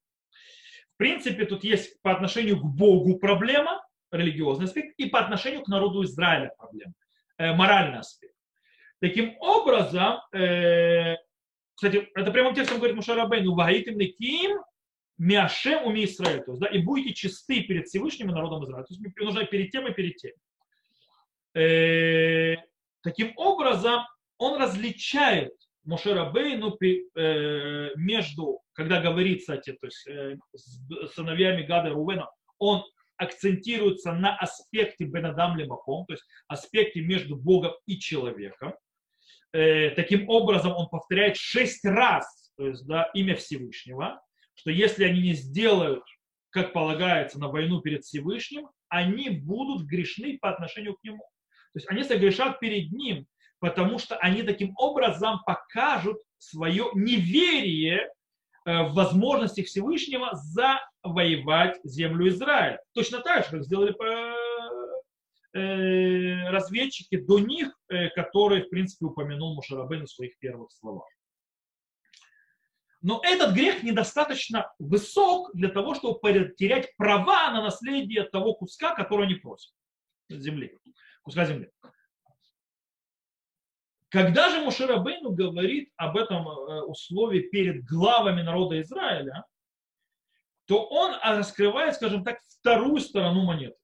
В 0.94 0.98
принципе, 0.98 1.46
тут 1.46 1.64
есть 1.64 2.02
по 2.02 2.12
отношению 2.12 2.60
к 2.60 2.66
Богу 2.66 3.18
проблема, 3.18 3.82
религиозный 4.12 4.66
аспект, 4.66 4.94
и 4.98 5.10
по 5.10 5.20
отношению 5.20 5.64
к 5.64 5.68
народу 5.68 6.04
Израиля 6.04 6.54
проблема, 6.58 6.94
э, 7.38 7.54
моральный 7.54 8.00
аспект. 8.00 8.36
Таким 9.00 9.36
образом, 9.40 10.20
э, 10.34 11.16
кстати, 11.74 12.10
это 12.14 12.32
прямым 12.32 12.54
текстом 12.54 12.78
говорит 12.78 12.96
Мушарабейну, 12.96 13.56
«Ваитим 13.56 13.98
неким 13.98 14.62
мяшем 15.22 15.86
уми 15.86 16.06
Израиль», 16.06 16.44
то 16.44 16.52
есть, 16.52 16.62
да, 16.62 16.68
и 16.68 16.80
будете 16.80 17.14
чисты 17.14 17.62
перед 17.62 17.88
Всевышним 17.88 18.30
и 18.30 18.34
народом 18.34 18.64
Израиля. 18.66 18.84
То 18.84 18.94
есть 18.94 19.18
нужно 19.18 19.46
перед 19.46 19.72
тем 19.72 19.88
и 19.88 19.94
перед 19.94 20.16
тем. 20.18 20.32
Э, 21.54 22.56
таким 23.04 23.34
образом, 23.36 24.04
он 24.38 24.60
различает 24.60 25.54
Мошера 25.84 26.32
Бейну 26.32 26.78
э, 26.82 27.90
между, 27.96 28.62
когда 28.74 29.02
говорит, 29.02 29.40
кстати, 29.40 29.74
то 29.74 29.88
есть 29.88 30.08
э, 30.08 30.38
с 30.56 31.14
сыновьями 31.14 31.64
Гада 31.64 31.90
и 31.90 31.92
Рувена, 31.92 32.30
он 32.58 32.84
акцентируется 33.18 34.14
на 34.14 34.36
аспекте 34.38 35.06
Бенадам 35.06 35.58
Лемаком, 35.58 36.06
то 36.06 36.14
есть 36.14 36.24
аспекте 36.48 37.02
между 37.02 37.36
Богом 37.36 37.74
и 37.86 38.00
человеком. 38.00 38.74
Э, 39.54 39.92
таким 39.92 40.30
образом, 40.30 40.74
он 40.74 40.88
повторяет 40.90 41.38
шесть 41.38 41.86
раз 41.86 42.42
то 42.62 42.68
есть, 42.68 42.86
да, 42.86 43.10
имя 43.16 43.36
Всевышнего, 43.36 44.22
что 44.62 44.70
если 44.70 45.04
они 45.06 45.22
не 45.22 45.34
сделают, 45.34 46.04
как 46.52 46.72
полагается, 46.72 47.40
на 47.40 47.48
войну 47.48 47.82
перед 47.82 48.04
Всевышним, 48.04 48.70
они 48.90 49.30
будут 49.30 49.88
грешны 49.88 50.38
по 50.40 50.52
отношению 50.52 50.96
к 50.96 51.04
нему. 51.04 51.24
То 51.74 51.80
есть 51.80 51.90
они 51.90 52.04
согрешат 52.04 52.60
перед 52.60 52.92
ним, 52.92 53.26
потому 53.60 53.98
что 53.98 54.18
они 54.18 54.44
таким 54.44 54.74
образом 54.78 55.40
покажут 55.48 56.22
свое 56.38 56.92
неверие 56.94 58.08
э, 58.66 58.84
в 58.84 58.94
возможности 58.94 59.64
Всевышнего 59.64 60.30
завоевать 60.36 61.80
землю 61.84 62.28
Израиля. 62.28 62.80
Точно 62.94 63.22
так 63.22 63.46
же, 63.46 63.52
как 63.52 63.64
сделали 63.64 63.96
э, 65.54 66.50
разведчики 66.52 67.18
до 67.18 67.40
них, 67.40 67.76
э, 67.90 68.10
которые, 68.10 68.66
в 68.66 68.70
принципе, 68.70 69.06
упомянул 69.06 69.56
Мушарабейн 69.56 70.06
в 70.06 70.12
своих 70.12 70.38
первых 70.38 70.72
словах. 70.72 71.08
Но 73.02 73.20
этот 73.24 73.54
грех 73.54 73.82
недостаточно 73.82 74.72
высок 74.78 75.50
для 75.54 75.70
того, 75.70 75.96
чтобы 75.96 76.20
потерять 76.20 76.96
права 76.98 77.52
на 77.52 77.64
наследие 77.64 78.24
того 78.24 78.54
куска, 78.54 78.94
который 78.94 79.26
они 79.26 79.36
просят. 79.36 79.74
Земли. 80.30 80.78
Куска 81.24 81.46
земли. 81.46 81.72
Когда 84.10 84.50
же 84.50 84.60
Мушерабейну 84.62 85.32
говорит 85.32 85.92
об 85.96 86.18
этом 86.18 86.48
э, 86.48 86.82
условии 86.82 87.40
перед 87.42 87.86
главами 87.86 88.42
народа 88.42 88.82
Израиля, 88.82 89.46
то 90.66 90.86
он 90.86 91.16
раскрывает, 91.24 91.96
скажем 91.96 92.24
так, 92.24 92.40
вторую 92.60 93.00
сторону 93.00 93.44
монеты, 93.44 93.78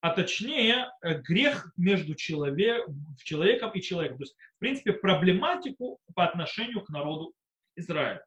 а 0.00 0.10
точнее 0.10 0.88
э, 1.02 1.18
грех 1.20 1.72
между 1.76 2.14
человек, 2.14 2.86
человеком 3.24 3.72
и 3.72 3.82
человеком. 3.82 4.18
То 4.18 4.24
есть, 4.24 4.36
в 4.56 4.58
принципе, 4.60 4.92
проблематику 4.92 5.98
по 6.14 6.24
отношению 6.24 6.82
к 6.84 6.88
народу 6.88 7.34
Израиля. 7.74 8.24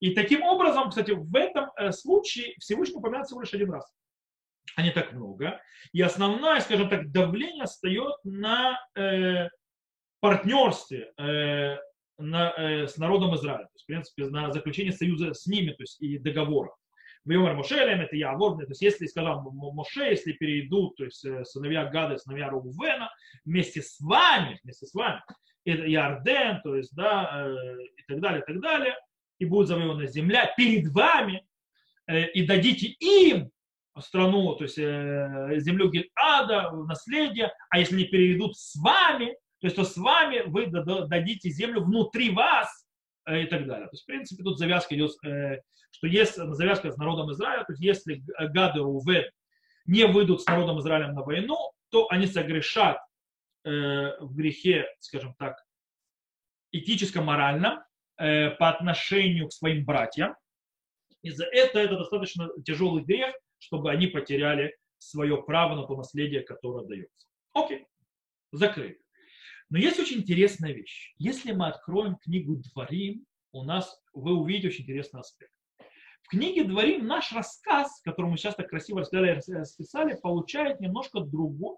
И 0.00 0.14
таким 0.14 0.42
образом, 0.42 0.88
кстати, 0.90 1.12
в 1.12 1.34
этом 1.36 1.70
э, 1.76 1.92
случае 1.92 2.54
Всевышний 2.58 2.96
упоминает 2.96 3.26
всего 3.26 3.40
лишь 3.40 3.54
один 3.54 3.72
раз, 3.72 3.90
а 4.76 4.82
не 4.82 4.90
так 4.90 5.12
много. 5.12 5.60
И 5.92 6.00
основное, 6.00 6.60
скажем 6.60 6.88
так, 6.88 7.10
давление 7.10 7.64
встает 7.64 8.14
на 8.24 8.78
партнерстве 10.20 11.12
э, 11.18 11.76
на, 12.18 12.52
э, 12.56 12.86
с 12.86 12.98
народом 12.98 13.34
Израиля, 13.34 13.64
то 13.64 13.70
есть, 13.74 13.84
в 13.84 13.86
принципе, 13.86 14.26
на 14.26 14.52
заключение 14.52 14.92
союза 14.92 15.32
с 15.32 15.46
ними, 15.46 15.70
то 15.72 15.82
есть 15.82 16.00
и 16.00 16.18
договора. 16.18 16.70
Вьомер 17.24 17.54
Мошелем, 17.54 18.00
это 18.00 18.16
я, 18.16 18.34
то 18.36 18.58
есть 18.68 18.80
если, 18.80 19.06
сказал 19.06 19.42
Моше, 19.42 20.10
если 20.10 20.32
перейдут, 20.32 20.96
то 20.96 21.04
есть 21.04 21.24
э, 21.24 21.44
сыновья 21.44 21.86
Гада, 21.86 22.18
сыновья 22.18 22.48
Рувена, 22.48 23.10
вместе 23.44 23.82
с 23.82 23.98
вами, 24.00 24.58
вместе 24.62 24.86
с 24.86 24.94
вами, 24.94 25.22
и 25.64 25.94
Арден, 25.94 26.60
то 26.62 26.76
есть, 26.76 26.94
да, 26.94 27.46
э, 27.46 27.76
и 27.96 28.02
так 28.06 28.20
далее, 28.20 28.42
и 28.42 28.52
так 28.52 28.60
далее, 28.60 28.96
и 29.40 29.46
будет 29.46 29.68
завоевана 29.68 30.06
земля 30.06 30.52
перед 30.56 30.88
вами, 30.92 31.44
э, 32.06 32.28
и 32.28 32.46
дадите 32.46 32.86
им 32.86 33.50
страну, 33.98 34.54
то 34.54 34.64
есть 34.64 34.78
э, 34.78 35.54
землю 35.56 35.90
Гильада, 35.90 36.70
наследие, 36.70 37.52
а 37.70 37.78
если 37.78 37.96
не 37.96 38.04
перейдут 38.04 38.56
с 38.56 38.76
вами, 38.76 39.36
то 39.60 39.66
есть, 39.66 39.76
то 39.76 39.84
с 39.84 39.96
вами 39.96 40.42
вы 40.46 40.66
дадите 40.66 41.50
землю 41.50 41.82
внутри 41.82 42.30
вас 42.30 42.86
э, 43.26 43.42
и 43.42 43.46
так 43.46 43.66
далее. 43.66 43.86
То 43.88 43.94
есть, 43.94 44.04
в 44.04 44.06
принципе, 44.06 44.42
тут 44.42 44.58
завязка 44.58 44.94
идет, 44.94 45.10
что 45.90 46.06
есть 46.06 46.36
завязка 46.36 46.92
с 46.92 46.96
народом 46.96 47.32
Израиля, 47.32 47.64
то 47.64 47.72
есть, 47.72 47.82
если 47.82 48.22
гады 48.38 48.80
Рувен 48.80 49.24
не 49.86 50.06
выйдут 50.06 50.42
с 50.42 50.46
народом 50.46 50.78
Израилем 50.80 51.14
на 51.14 51.22
войну, 51.22 51.56
то 51.90 52.06
они 52.10 52.26
согрешат 52.26 52.98
в 53.64 54.34
грехе, 54.34 54.86
скажем 55.00 55.34
так, 55.34 55.56
этическо-моральном 58.20 58.56
по 58.58 58.68
отношению 58.68 59.48
к 59.48 59.52
своим 59.52 59.84
братьям, 59.84 60.36
И 61.22 61.30
за 61.30 61.44
это 61.44 61.78
это 61.78 61.96
достаточно 61.96 62.48
тяжелый 62.64 63.02
грех, 63.02 63.34
чтобы 63.58 63.90
они 63.90 64.06
потеряли 64.06 64.74
свое 64.98 65.42
право 65.42 65.74
на 65.74 65.86
то 65.86 65.96
наследие, 65.96 66.42
которое 66.42 66.86
дается. 66.86 67.26
Окей, 67.52 67.86
закрыли. 68.52 68.98
Но 69.68 69.78
есть 69.78 69.98
очень 70.00 70.18
интересная 70.18 70.72
вещь. 70.72 71.14
Если 71.18 71.52
мы 71.52 71.68
откроем 71.68 72.16
книгу 72.16 72.56
Дворим, 72.56 73.24
у 73.52 73.64
нас 73.64 74.00
вы 74.12 74.32
увидите 74.34 74.68
очень 74.68 74.84
интересный 74.84 75.20
аспект. 75.20 75.52
В 76.22 76.28
книге 76.28 76.64
Дворим 76.64 77.06
наш 77.06 77.32
рассказ, 77.32 78.00
который 78.02 78.30
мы 78.30 78.36
сейчас 78.36 78.54
так 78.54 78.68
красиво 78.68 79.00
расписали, 79.00 80.18
получает 80.20 80.80
немножко 80.80 81.20
другую, 81.20 81.76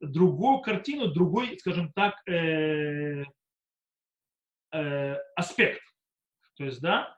другую 0.00 0.60
картину, 0.60 1.12
другой, 1.12 1.58
скажем 1.58 1.92
так, 1.92 2.14
э, 2.28 3.24
э, 4.72 5.16
аспект. 5.36 5.82
То 6.56 6.64
есть, 6.64 6.80
да, 6.80 7.16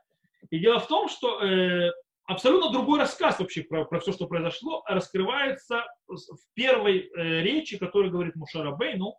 и 0.50 0.58
дело 0.58 0.80
в 0.80 0.88
том, 0.88 1.08
что 1.08 1.42
э, 1.42 1.92
абсолютно 2.26 2.70
другой 2.70 3.00
рассказ 3.00 3.38
вообще 3.38 3.62
про, 3.62 3.84
про 3.84 4.00
все, 4.00 4.12
что 4.12 4.26
произошло, 4.26 4.84
раскрывается 4.86 5.84
в 6.06 6.54
первой 6.54 7.10
э, 7.16 7.40
речи, 7.42 7.78
которую 7.78 8.10
говорит 8.10 8.36
Мушара 8.36 8.72
Бейну 8.72 9.16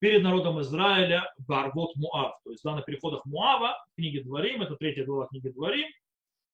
перед 0.00 0.22
народом 0.22 0.60
Израиля 0.60 1.32
Барвот 1.38 1.96
Муав. 1.96 2.38
То 2.44 2.50
есть 2.50 2.62
да, 2.62 2.76
на 2.76 2.82
переходах 2.82 3.24
Муава, 3.24 3.76
книги 3.96 4.20
Дворим, 4.20 4.62
это 4.62 4.76
третья 4.76 5.04
глава 5.04 5.26
книги 5.26 5.48
Дворим, 5.48 5.88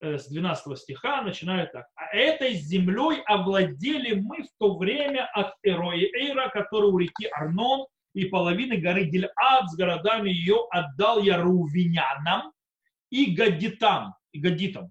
э, 0.00 0.18
с 0.18 0.26
12 0.28 0.78
стиха 0.78 1.22
начинает 1.22 1.72
так. 1.72 1.86
«А 1.94 2.16
этой 2.16 2.54
землей 2.54 3.22
овладели 3.26 4.14
мы 4.14 4.42
в 4.42 4.48
то 4.58 4.76
время 4.76 5.26
от 5.34 5.54
Эрои 5.62 6.10
Эйра, 6.16 6.48
который 6.48 6.90
у 6.90 6.98
реки 6.98 7.26
Арнон, 7.32 7.86
и 8.14 8.26
половины 8.26 8.76
горы 8.76 9.04
Гильад 9.04 9.68
с 9.68 9.76
городами 9.76 10.30
ее 10.30 10.66
отдал 10.70 11.20
я 11.20 11.42
Рувинянам 11.42 12.52
и 13.10 13.34
Гадитам, 13.34 14.14
и 14.32 14.40
Гадитам. 14.40 14.90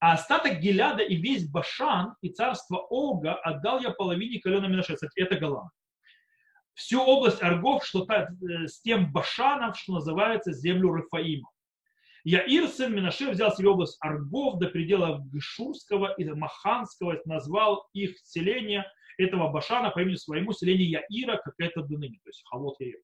А 0.00 0.12
остаток 0.12 0.60
Гиляда 0.60 1.02
и 1.02 1.16
весь 1.16 1.48
Башан 1.48 2.14
и 2.20 2.28
царство 2.28 2.78
Ога 2.88 3.34
отдал 3.34 3.80
я 3.80 3.90
половине 3.90 4.40
колена 4.40 4.66
Минаше, 4.66 4.96
это 5.16 5.36
Голан. 5.36 5.68
Всю 6.74 7.00
область 7.00 7.42
Аргов, 7.42 7.84
что 7.84 8.04
та, 8.04 8.28
э, 8.28 8.66
с 8.66 8.80
тем 8.80 9.12
Башаном, 9.12 9.74
что 9.74 9.94
называется 9.94 10.52
землю 10.52 10.92
Рафаима. 10.92 11.48
Яир, 12.24 12.68
сын 12.68 12.92
Минаше, 12.94 13.30
взял 13.30 13.54
себе 13.54 13.68
область 13.68 13.96
Аргов 14.00 14.58
до 14.58 14.68
предела 14.68 15.22
Гшурского 15.32 16.12
и 16.14 16.24
Маханского, 16.24 17.20
назвал 17.24 17.88
их 17.92 18.18
селение 18.24 18.84
этого 19.18 19.50
Башана 19.50 19.90
по 19.90 20.00
имени 20.00 20.16
своему 20.16 20.52
селению 20.52 21.02
Яира, 21.10 21.36
как 21.36 21.54
это 21.58 21.82
до 21.82 21.98
ныне, 21.98 22.18
то 22.22 22.28
есть 22.28 22.42
Халот 22.48 22.80
Яир. 22.80 22.98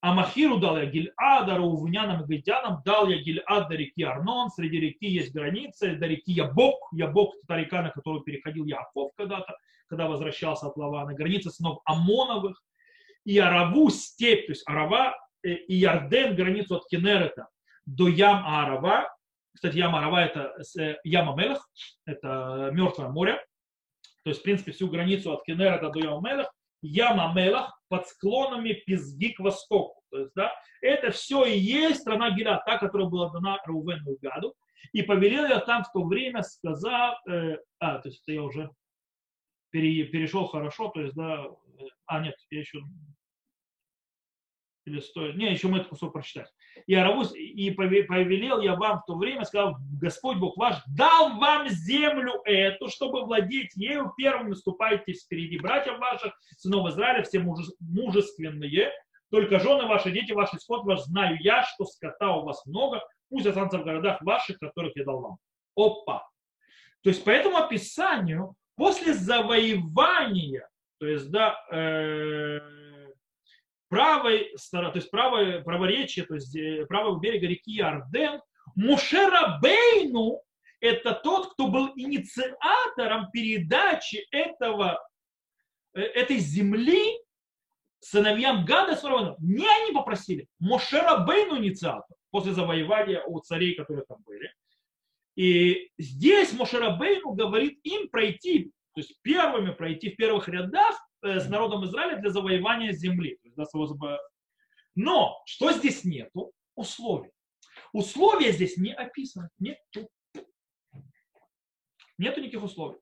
А 0.00 0.12
Махиру 0.12 0.58
дал 0.58 0.76
я 0.76 0.84
Гильада, 0.84 1.56
Раувнянам 1.56 2.24
и 2.24 2.26
Гайдянам, 2.26 2.82
дал 2.84 3.08
я 3.08 3.16
Гильад 3.16 3.68
до 3.68 3.74
реки 3.74 4.02
Арнон, 4.02 4.50
среди 4.50 4.78
реки 4.78 5.06
есть 5.06 5.32
граница, 5.32 5.94
до 5.96 6.06
реки 6.06 6.30
Ябок, 6.30 6.76
Ябок 6.92 7.34
та 7.48 7.56
река, 7.56 7.80
на 7.80 7.88
которую 7.88 8.22
переходил 8.22 8.66
Яков 8.66 9.12
когда-то, 9.16 9.56
когда 9.88 10.06
возвращался 10.06 10.66
от 10.66 10.76
Лавана, 10.76 11.14
граница 11.14 11.50
сынов 11.50 11.80
Амоновых, 11.86 12.62
и 13.24 13.38
Араву 13.38 13.88
степь, 13.88 14.46
то 14.46 14.52
есть 14.52 14.68
Арава 14.68 15.16
э, 15.42 15.54
и 15.54 15.76
Ярден, 15.76 16.36
границу 16.36 16.76
от 16.76 16.86
Кенерета 16.86 17.48
до 17.86 18.08
Ям 18.08 18.44
Арава, 18.46 19.08
кстати, 19.54 19.78
Ям 19.78 19.96
Арава 19.96 20.22
это 20.22 20.54
э, 20.78 20.96
Яма 21.04 21.34
Мелех, 21.34 21.66
это 22.04 22.70
Мертвое 22.72 23.08
море, 23.08 23.42
то 24.24 24.30
есть, 24.30 24.40
в 24.40 24.42
принципе, 24.42 24.72
всю 24.72 24.88
границу 24.88 25.32
от 25.32 25.44
Кенерета 25.44 25.90
до 25.90 25.98
Яма 26.00 26.28
Мелех, 26.28 26.48
Яма 26.82 27.32
Мелах 27.34 27.78
под 27.88 28.08
склонами 28.08 28.72
Пизги 28.72 29.32
к 29.32 29.38
востоку. 29.40 30.02
То 30.10 30.18
есть, 30.20 30.32
да, 30.34 30.52
это 30.80 31.10
все 31.10 31.44
и 31.44 31.58
есть 31.58 32.00
страна 32.00 32.30
Гиля, 32.30 32.62
та, 32.64 32.78
которая 32.78 33.08
была 33.08 33.30
дана 33.30 33.58
Рувену 33.66 34.12
и 34.12 34.18
Гаду. 34.20 34.54
И 34.92 35.02
повелел 35.02 35.46
я 35.46 35.60
там 35.60 35.84
в 35.84 35.92
то 35.92 36.04
время, 36.04 36.42
сказав, 36.42 37.18
э, 37.28 37.58
а, 37.78 37.98
то 37.98 38.08
есть 38.08 38.22
это 38.22 38.32
я 38.32 38.42
уже 38.42 38.70
пере, 39.70 40.04
перешел 40.04 40.46
хорошо, 40.46 40.88
то 40.88 41.00
есть, 41.00 41.14
да, 41.14 41.44
э, 41.44 41.84
а, 42.06 42.20
нет, 42.20 42.34
я 42.50 42.60
еще 42.60 42.80
или 44.86 45.00
стоит, 45.00 45.36
не, 45.36 45.50
еще 45.50 45.68
мы 45.68 45.78
этот 45.78 45.90
кусок 45.90 46.12
прочитать. 46.12 46.52
И 46.86 46.94
Аравус, 46.94 47.34
и 47.34 47.70
повелел 47.70 48.60
я 48.60 48.76
вам 48.76 49.00
в 49.00 49.04
то 49.06 49.16
время, 49.16 49.44
сказал, 49.44 49.76
Господь 50.00 50.38
Бог 50.38 50.56
ваш 50.56 50.76
дал 50.86 51.38
вам 51.38 51.68
землю 51.68 52.42
эту, 52.44 52.88
чтобы 52.88 53.24
владеть 53.24 53.74
ею, 53.76 54.12
первым 54.16 54.50
наступайте 54.50 55.14
впереди 55.14 55.58
братьев 55.58 55.98
ваших, 55.98 56.32
сынов 56.58 56.88
Израиля, 56.90 57.22
все 57.22 57.44
мужественные, 57.80 58.92
только 59.30 59.58
жены 59.58 59.86
ваши, 59.86 60.10
дети 60.10 60.32
ваши, 60.32 60.58
скот 60.58 60.84
ваш, 60.84 61.00
знаю 61.04 61.38
я, 61.40 61.62
что 61.64 61.86
скота 61.86 62.36
у 62.36 62.44
вас 62.44 62.64
много, 62.66 63.02
пусть 63.30 63.46
останутся 63.46 63.78
в 63.78 63.84
городах 63.84 64.20
ваших, 64.22 64.58
которых 64.58 64.94
я 64.96 65.04
дал 65.04 65.20
вам. 65.20 65.38
Опа! 65.76 66.28
То 67.02 67.10
есть 67.10 67.24
по 67.24 67.30
этому 67.30 67.56
описанию, 67.56 68.54
после 68.76 69.14
завоевания, 69.14 70.68
то 70.98 71.06
есть, 71.06 71.30
да, 71.30 71.56
э, 71.70 72.60
правой 73.94 74.52
стороны, 74.56 74.92
то 74.92 74.98
есть 74.98 75.10
правое, 75.10 75.62
праворечие, 75.62 76.24
то 76.24 76.34
есть 76.34 76.56
э, 76.56 76.84
правого 76.86 77.20
берега 77.20 77.46
реки 77.46 77.80
Арден, 77.80 78.40
Мушера 78.74 79.60
Бейну 79.62 80.42
это 80.80 81.12
тот, 81.14 81.52
кто 81.52 81.68
был 81.68 81.92
инициатором 81.94 83.30
передачи 83.30 84.26
этого, 84.32 85.00
э, 85.94 86.00
этой 86.00 86.38
земли 86.38 87.20
сыновьям 88.00 88.64
Гада 88.64 88.96
фараоном. 88.96 89.36
Не 89.38 89.68
они 89.68 89.92
попросили, 89.92 90.48
Мошера 90.58 91.18
Бейну 91.18 91.58
инициатор 91.58 92.16
после 92.32 92.52
завоевания 92.52 93.22
у 93.22 93.38
царей, 93.38 93.76
которые 93.76 94.04
там 94.06 94.18
были. 94.26 94.52
И 95.36 95.90
здесь 95.98 96.52
Мошера 96.52 96.90
Бейну 96.96 97.30
говорит 97.34 97.78
им 97.84 98.08
пройти, 98.08 98.72
то 98.92 99.00
есть 99.00 99.22
первыми 99.22 99.70
пройти 99.70 100.10
в 100.10 100.16
первых 100.16 100.48
рядах 100.48 100.96
Э, 101.24 101.40
с 101.40 101.48
народом 101.48 101.86
Израиля 101.86 102.18
для 102.18 102.28
завоевания 102.28 102.92
земли. 102.92 103.38
Но 104.94 105.42
что 105.46 105.72
здесь 105.72 106.04
нету? 106.04 106.52
Условий. 106.74 107.30
Условия 107.92 108.52
здесь 108.52 108.76
не 108.76 108.92
описаны. 108.92 109.48
Нету. 109.58 110.08
Нету 112.18 112.40
никаких 112.40 112.62
условий. 112.62 112.98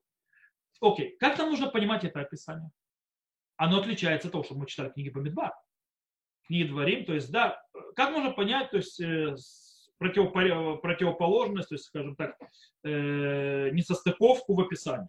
Окей, 0.81 1.15
как 1.17 1.37
нам 1.37 1.49
нужно 1.49 1.69
понимать 1.69 2.03
это 2.03 2.21
описание? 2.21 2.69
Оно 3.55 3.79
отличается 3.79 4.27
от 4.27 4.31
того, 4.31 4.43
что 4.43 4.55
мы 4.55 4.65
читали 4.65 4.89
книги 4.89 5.09
по 5.09 5.19
Медбар. 5.19 5.53
Книги 6.47 6.67
Дворим, 6.67 7.05
то 7.05 7.13
есть, 7.13 7.31
да, 7.31 7.63
как 7.95 8.11
можно 8.11 8.31
понять, 8.31 8.71
то 8.71 8.77
есть, 8.77 8.99
э, 8.99 9.35
противоположность, 9.97 11.69
то 11.69 11.75
есть, 11.75 11.85
скажем 11.85 12.15
так, 12.15 12.37
э, 12.83 13.69
несостыковку 13.69 14.55
в 14.55 14.59
описании. 14.59 15.07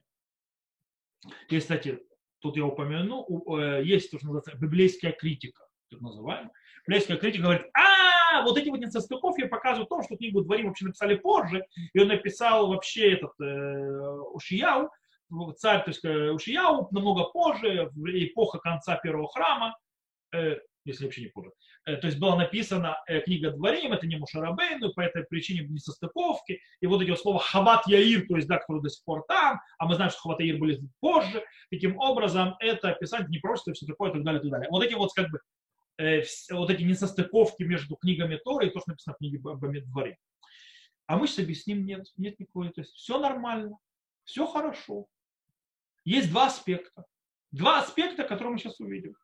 И, 1.49 1.59
кстати, 1.59 2.07
тут 2.45 2.59
я 2.59 2.67
упомяну, 2.67 3.27
э, 3.59 3.83
есть 3.85 4.11
то, 4.11 4.19
что 4.19 4.27
называется 4.27 4.55
библейская 4.59 5.13
критика, 5.13 5.67
так 5.91 6.03
называемая. 6.03 6.53
Библейская 6.87 7.17
критика 7.17 7.45
говорит, 7.45 7.67
а, 7.73 8.43
вот 8.43 8.59
эти 8.59 8.69
вот 8.69 8.81
несостыковки 8.81 9.47
показывают 9.47 9.89
то, 9.89 10.03
что 10.03 10.17
книгу 10.17 10.43
Дворим 10.43 10.69
вообще 10.69 10.85
написали 10.85 11.15
позже, 11.15 11.65
и 11.95 11.99
он 11.99 12.09
написал 12.09 12.69
вообще 12.69 13.15
этот 13.15 13.33
э, 13.41 14.21
Ушияу, 14.35 14.91
царь, 15.57 15.85
то 15.85 15.91
есть 15.91 16.05
э, 16.05 16.31
Ушияу 16.33 16.89
намного 16.91 17.25
позже, 17.31 17.91
эпоха 17.97 18.59
конца 18.59 18.97
первого 18.97 19.29
храма, 19.29 19.79
э, 20.35 20.59
если 20.85 21.05
вообще 21.05 21.23
не 21.23 21.29
позже. 21.29 21.53
Э, 21.87 21.97
то 21.97 22.07
есть 22.07 22.19
была 22.19 22.37
написана 22.37 22.97
э, 23.07 23.21
книга 23.21 23.51
Дворим, 23.51 23.93
это 23.93 24.07
не 24.07 24.17
Мушарабейну, 24.17 24.93
по 24.93 25.01
этой 25.01 25.25
причине 25.25 25.67
несостыковки. 25.67 26.61
И 26.81 26.87
вот 26.87 27.03
эти 27.03 27.15
слова 27.17 27.39
Хават 27.39 27.87
Яир, 27.87 28.27
то 28.27 28.37
есть, 28.37 28.49
да, 28.49 28.59
которые 28.59 28.83
до 28.83 28.91
сих 28.91 29.05
пор 29.05 29.25
там, 29.27 29.61
а 29.79 29.87
мы 29.87 29.95
знаем, 29.95 30.11
что 30.11 30.21
Хават 30.21 30.41
Яир 30.41 30.59
были 30.59 30.81
позже. 31.01 31.45
Таким 31.71 31.99
образом, 31.99 32.57
это 32.61 32.91
описание 32.91 33.29
не 33.29 33.39
просто 33.39 33.73
все 33.73 33.87
такое, 33.87 34.11
и 34.11 34.13
так 34.15 34.23
далее, 34.25 34.41
и 34.41 34.43
так 34.43 34.51
далее. 34.53 34.69
Вот 34.71 34.85
эти 34.85 34.95
вот 34.95 35.13
как 35.15 35.31
бы 35.31 35.41
э, 35.99 36.23
вот 36.51 36.71
эти 36.71 36.83
несостыковки 36.83 37.63
между 37.63 37.97
книгами 37.97 38.37
Торы 38.45 38.67
и 38.67 38.71
то, 38.71 38.81
что 38.81 38.91
написано 38.91 39.15
в 39.15 39.19
книге 39.19 39.39
Дворим. 39.39 40.17
А 41.07 41.17
мы 41.17 41.27
сейчас 41.27 41.41
объясним, 41.41 41.85
нет, 41.85 42.07
нет 42.17 42.39
никакой. 42.39 42.71
То 42.71 42.81
есть 42.81 42.93
все 42.95 43.19
нормально, 43.19 43.77
все 44.25 44.47
хорошо. 44.47 45.07
Есть 46.05 46.31
два 46.31 46.47
аспекта. 46.47 47.05
Два 47.53 47.81
аспекта, 47.81 48.25
которые 48.25 48.53
мы 48.53 48.59
сейчас 48.59 48.81
увидим. 48.81 49.15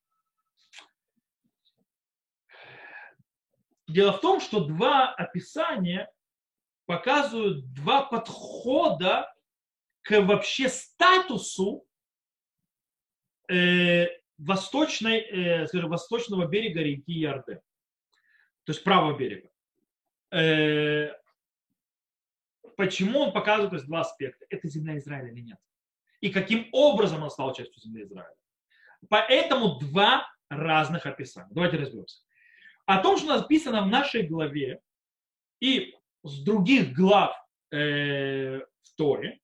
Дело 3.90 4.12
в 4.12 4.20
том, 4.20 4.40
что 4.40 4.64
два 4.64 5.12
описания 5.12 6.10
показывают 6.86 7.72
два 7.72 8.02
подхода 8.02 9.32
к 10.02 10.20
вообще 10.20 10.68
статусу 10.68 11.84
э, 13.48 14.06
восточной, 14.38 15.18
э, 15.20 15.66
скажем, 15.66 15.90
восточного 15.90 16.46
берега 16.46 16.80
реки 16.80 17.12
Ярден, 17.12 17.60
то 18.64 18.72
есть 18.72 18.84
правого 18.84 19.16
берега. 19.16 19.50
Э, 20.32 21.12
почему 22.76 23.20
он 23.20 23.32
показывает 23.32 23.70
то 23.70 23.76
есть, 23.76 23.86
два 23.86 24.00
аспекта? 24.00 24.46
Это 24.50 24.68
земля 24.68 24.96
Израиля 24.98 25.32
или 25.32 25.40
нет? 25.40 25.58
И 26.20 26.30
каким 26.30 26.68
образом 26.72 27.22
он 27.22 27.30
стал 27.30 27.54
частью 27.54 27.80
земли 27.82 28.04
Израиля? 28.04 28.34
Поэтому 29.08 29.78
два 29.78 30.30
разных 30.48 31.06
описания. 31.06 31.48
Давайте 31.50 31.78
разберемся 31.78 32.20
о 32.90 33.02
том, 33.02 33.16
что 33.16 33.36
написано 33.38 33.82
в 33.82 33.86
нашей 33.88 34.22
главе 34.22 34.80
и 35.60 35.94
с 36.24 36.42
других 36.42 36.92
глав 36.92 37.36
э, 37.70 38.58
в 38.58 38.96
Торе, 38.96 39.38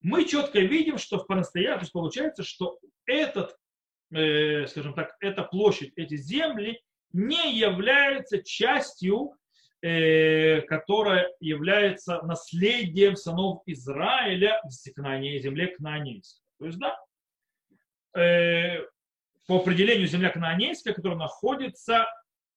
мы 0.00 0.24
четко 0.24 0.60
видим, 0.60 0.96
что 0.96 1.18
в 1.18 1.26
по-настоящему, 1.26 1.90
получается, 1.92 2.42
что 2.42 2.78
этот, 3.04 3.54
э, 4.14 4.66
скажем 4.66 4.94
так, 4.94 5.14
эта 5.20 5.42
площадь, 5.42 5.92
эти 5.96 6.16
земли 6.16 6.80
не 7.12 7.58
являются 7.58 8.42
частью, 8.42 9.32
э, 9.82 10.62
которая 10.62 11.30
является 11.40 12.22
наследием 12.22 13.16
сынов 13.16 13.62
Израиля 13.66 14.62
в 14.64 14.94
Кнане, 14.94 15.38
земле 15.38 15.66
Кнаанейской. 15.68 16.42
То 16.58 16.64
есть, 16.64 16.78
да, 16.78 16.96
э, 18.18 18.86
по 19.46 19.56
определению 19.56 20.06
земля 20.06 20.30
Кнаанейская, 20.30 20.94
которая 20.94 21.18
находится 21.18 22.06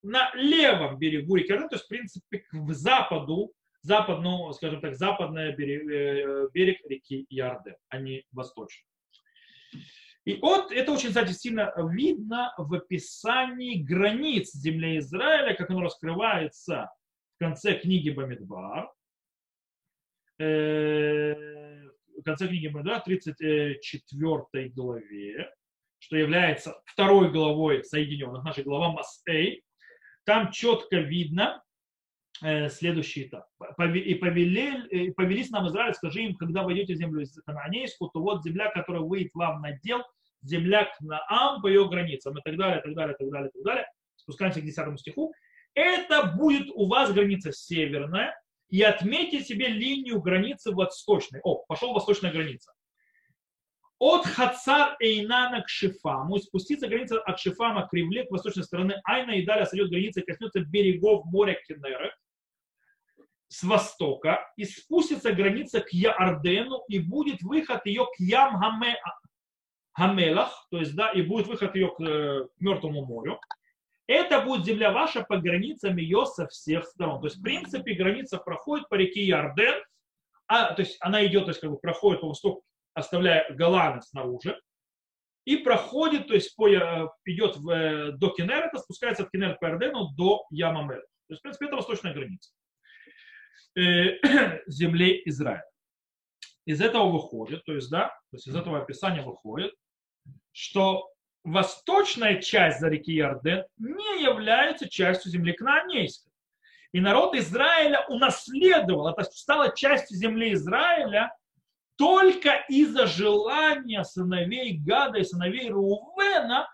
на 0.02 0.32
левом 0.36 0.98
берегу 0.98 1.36
реки 1.36 1.52
Иордан, 1.52 1.70
то 1.70 1.76
есть, 1.76 1.86
в 1.86 1.90
принципе, 1.90 2.40
к 2.40 2.74
западу, 2.74 3.54
западную, 3.82 4.54
скажем 4.54 4.82
так, 4.82 4.96
западный 4.96 5.56
берег, 5.56 5.90
э, 5.90 6.50
берег 6.54 6.80
реки 6.86 7.26
Ярден, 7.30 7.76
а 7.90 8.00
не 8.00 8.26
восточный. 8.32 8.86
И 10.26 10.36
вот 10.36 10.72
это 10.72 10.92
очень, 10.92 11.10
кстати, 11.10 11.32
сильно 11.32 11.74
видно 11.92 12.54
в 12.58 12.74
описании 12.74 13.82
границ 13.82 14.54
земли 14.54 15.00
Израиля, 15.00 15.56
как 15.56 15.70
оно 15.70 15.82
раскрывается 15.82 16.92
в 17.36 17.40
конце 17.40 17.74
книги 17.80 18.10
Бамидбар. 18.10 18.92
Э, 20.40 21.88
в 22.18 22.24
конце 22.24 22.48
книги 22.48 22.68
Бамидбар, 22.68 23.02
34 23.02 24.70
главе, 24.70 25.54
что 26.00 26.18
является 26.18 26.82
второй 26.86 27.32
главой 27.32 27.84
соединенных, 27.84 28.44
наша 28.44 28.64
глава 28.64 28.92
Масей, 28.92 29.64
там 30.26 30.52
четко 30.52 30.98
видно 30.98 31.64
э, 32.42 32.70
следующий 32.70 33.24
этап. 33.24 33.46
И, 33.80 34.16
повелели, 34.16 34.88
э, 34.92 35.06
и 35.06 35.12
повелись 35.12 35.50
нам 35.50 35.68
Израиль, 35.68 35.94
скажи 35.94 36.22
им, 36.22 36.36
когда 36.36 36.64
войдете 36.64 36.94
в 36.94 36.98
землю 36.98 37.26
Кананейскую, 37.46 38.10
то 38.12 38.22
вот 38.22 38.44
земля, 38.44 38.70
которая 38.72 39.02
выйдет 39.02 39.34
вам 39.34 39.62
на 39.62 39.74
дел, 39.80 40.04
земля 40.42 40.90
Кнаам 40.98 41.62
по 41.62 41.68
ее 41.68 41.88
границам 41.90 42.38
и 42.38 42.42
так 42.42 42.58
далее, 42.58 42.80
и 42.80 42.84
так 42.84 42.96
далее, 42.96 43.16
и 43.16 43.24
так 43.24 43.30
далее, 43.32 43.50
и 43.50 43.52
так 43.52 43.64
далее. 43.64 43.86
Спускаемся 44.16 44.62
к 44.62 44.66
10 44.66 45.00
стиху. 45.00 45.34
Это 45.74 46.24
будет 46.24 46.70
у 46.74 46.88
вас 46.88 47.12
граница 47.14 47.52
северная, 47.52 48.36
и 48.70 48.82
отметьте 48.84 49.42
себе 49.44 49.68
линию 49.68 50.22
границы 50.22 50.72
восточной. 50.72 51.40
О, 51.44 51.64
пошел 51.68 51.94
восточная 51.94 52.32
граница. 52.32 52.72
От 54.00 54.26
Хацар 54.26 54.96
Эйнана 55.02 55.62
к 55.62 55.68
Шифаму, 55.68 56.40
спуститься 56.40 56.88
граница 56.88 57.22
от 57.22 57.38
Шифама 57.38 57.86
к 57.86 57.90
Кривле, 57.90 58.24
к 58.24 58.32
восточной 58.32 58.64
стороны 58.64 59.02
Айна, 59.04 59.32
и 59.32 59.46
далее 59.46 59.66
сойдет 59.66 59.90
граница 59.90 60.22
и 60.22 60.26
коснется 60.26 60.62
берегов 60.62 61.26
моря 61.26 61.60
Кенера 61.68 62.16
с 63.50 63.64
востока, 63.64 64.48
и 64.56 64.64
спустится 64.64 65.34
граница 65.34 65.82
к 65.82 65.90
Яордену, 65.92 66.84
и 66.88 67.00
будет 67.00 67.42
выход 67.42 67.86
ее 67.86 68.06
к 68.06 68.20
Ям 68.20 68.62
Хамелах, 69.92 70.68
то 70.72 70.78
есть, 70.78 70.96
да, 70.96 71.12
и 71.12 71.22
будет 71.22 71.48
выход 71.48 71.76
ее 71.76 71.90
к, 71.90 72.00
э, 72.00 72.46
к 72.46 72.62
Мертвому 72.62 73.06
морю. 73.06 73.40
Это 74.08 74.42
будет 74.42 74.66
земля 74.66 74.92
ваша 74.92 75.24
по 75.24 75.38
границам 75.38 75.98
ее 75.98 76.26
со 76.26 76.48
всех 76.48 76.86
сторон. 76.86 77.20
То 77.20 77.28
есть, 77.28 77.38
в 77.38 77.44
принципе, 77.44 77.96
граница 77.96 78.38
проходит 78.38 78.88
по 78.88 78.96
реке 78.96 79.26
Ярден, 79.26 79.84
а, 80.48 80.74
то 80.74 80.84
есть 80.84 80.98
она 81.02 81.26
идет, 81.26 81.46
то 81.46 81.50
есть, 81.50 81.60
как 81.60 81.70
бы 81.70 81.78
проходит 81.78 82.22
по 82.22 82.28
востоку, 82.28 82.64
оставляя 83.00 83.52
Голланы 83.54 84.02
снаружи, 84.02 84.60
и 85.46 85.58
проходит, 85.58 86.28
то 86.28 86.36
есть 86.36 86.56
по, 86.56 86.70
э, 86.70 87.08
идет 87.26 87.58
в, 87.58 87.70
э, 87.70 88.12
до 88.12 88.30
Кенерета, 88.30 88.78
спускается 88.78 89.24
от 89.24 89.32
Кенерета 89.32 89.58
по 89.60 89.66
Ярдену 89.66 90.10
до 90.16 90.46
Ямамера. 90.52 91.02
То 91.02 91.34
есть, 91.34 91.40
в 91.40 91.44
принципе, 91.44 91.66
это 91.68 91.76
восточная 91.78 92.14
граница 92.14 92.52
земли 94.68 95.22
Израиля. 95.26 95.66
Из 96.66 96.82
этого 96.82 97.10
выходит, 97.10 97.64
то 97.66 97.74
есть, 97.74 97.90
да, 97.90 98.10
то 98.10 98.36
есть 98.36 98.48
из 98.48 98.56
этого 98.56 98.80
описания 98.80 99.24
выходит, 99.24 99.74
что 100.52 101.10
восточная 101.44 102.42
часть 102.42 102.80
за 102.80 102.90
реки 102.90 103.14
Ярден 103.14 103.66
не 103.78 104.24
является 104.24 104.88
частью 104.90 105.32
земли 105.32 105.54
Кнаанейской. 105.54 106.32
И 106.92 107.00
народ 107.00 107.36
Израиля 107.36 108.06
унаследовал, 108.08 109.10
это 109.10 109.24
стало 109.24 109.76
частью 109.76 110.18
земли 110.18 110.54
Израиля 110.54 111.32
только 112.00 112.64
из-за 112.70 113.06
желания 113.08 114.06
сыновей 114.06 114.78
Гада 114.78 115.20
и 115.20 115.26
сыновей 115.26 115.70
Рувена 115.70 116.66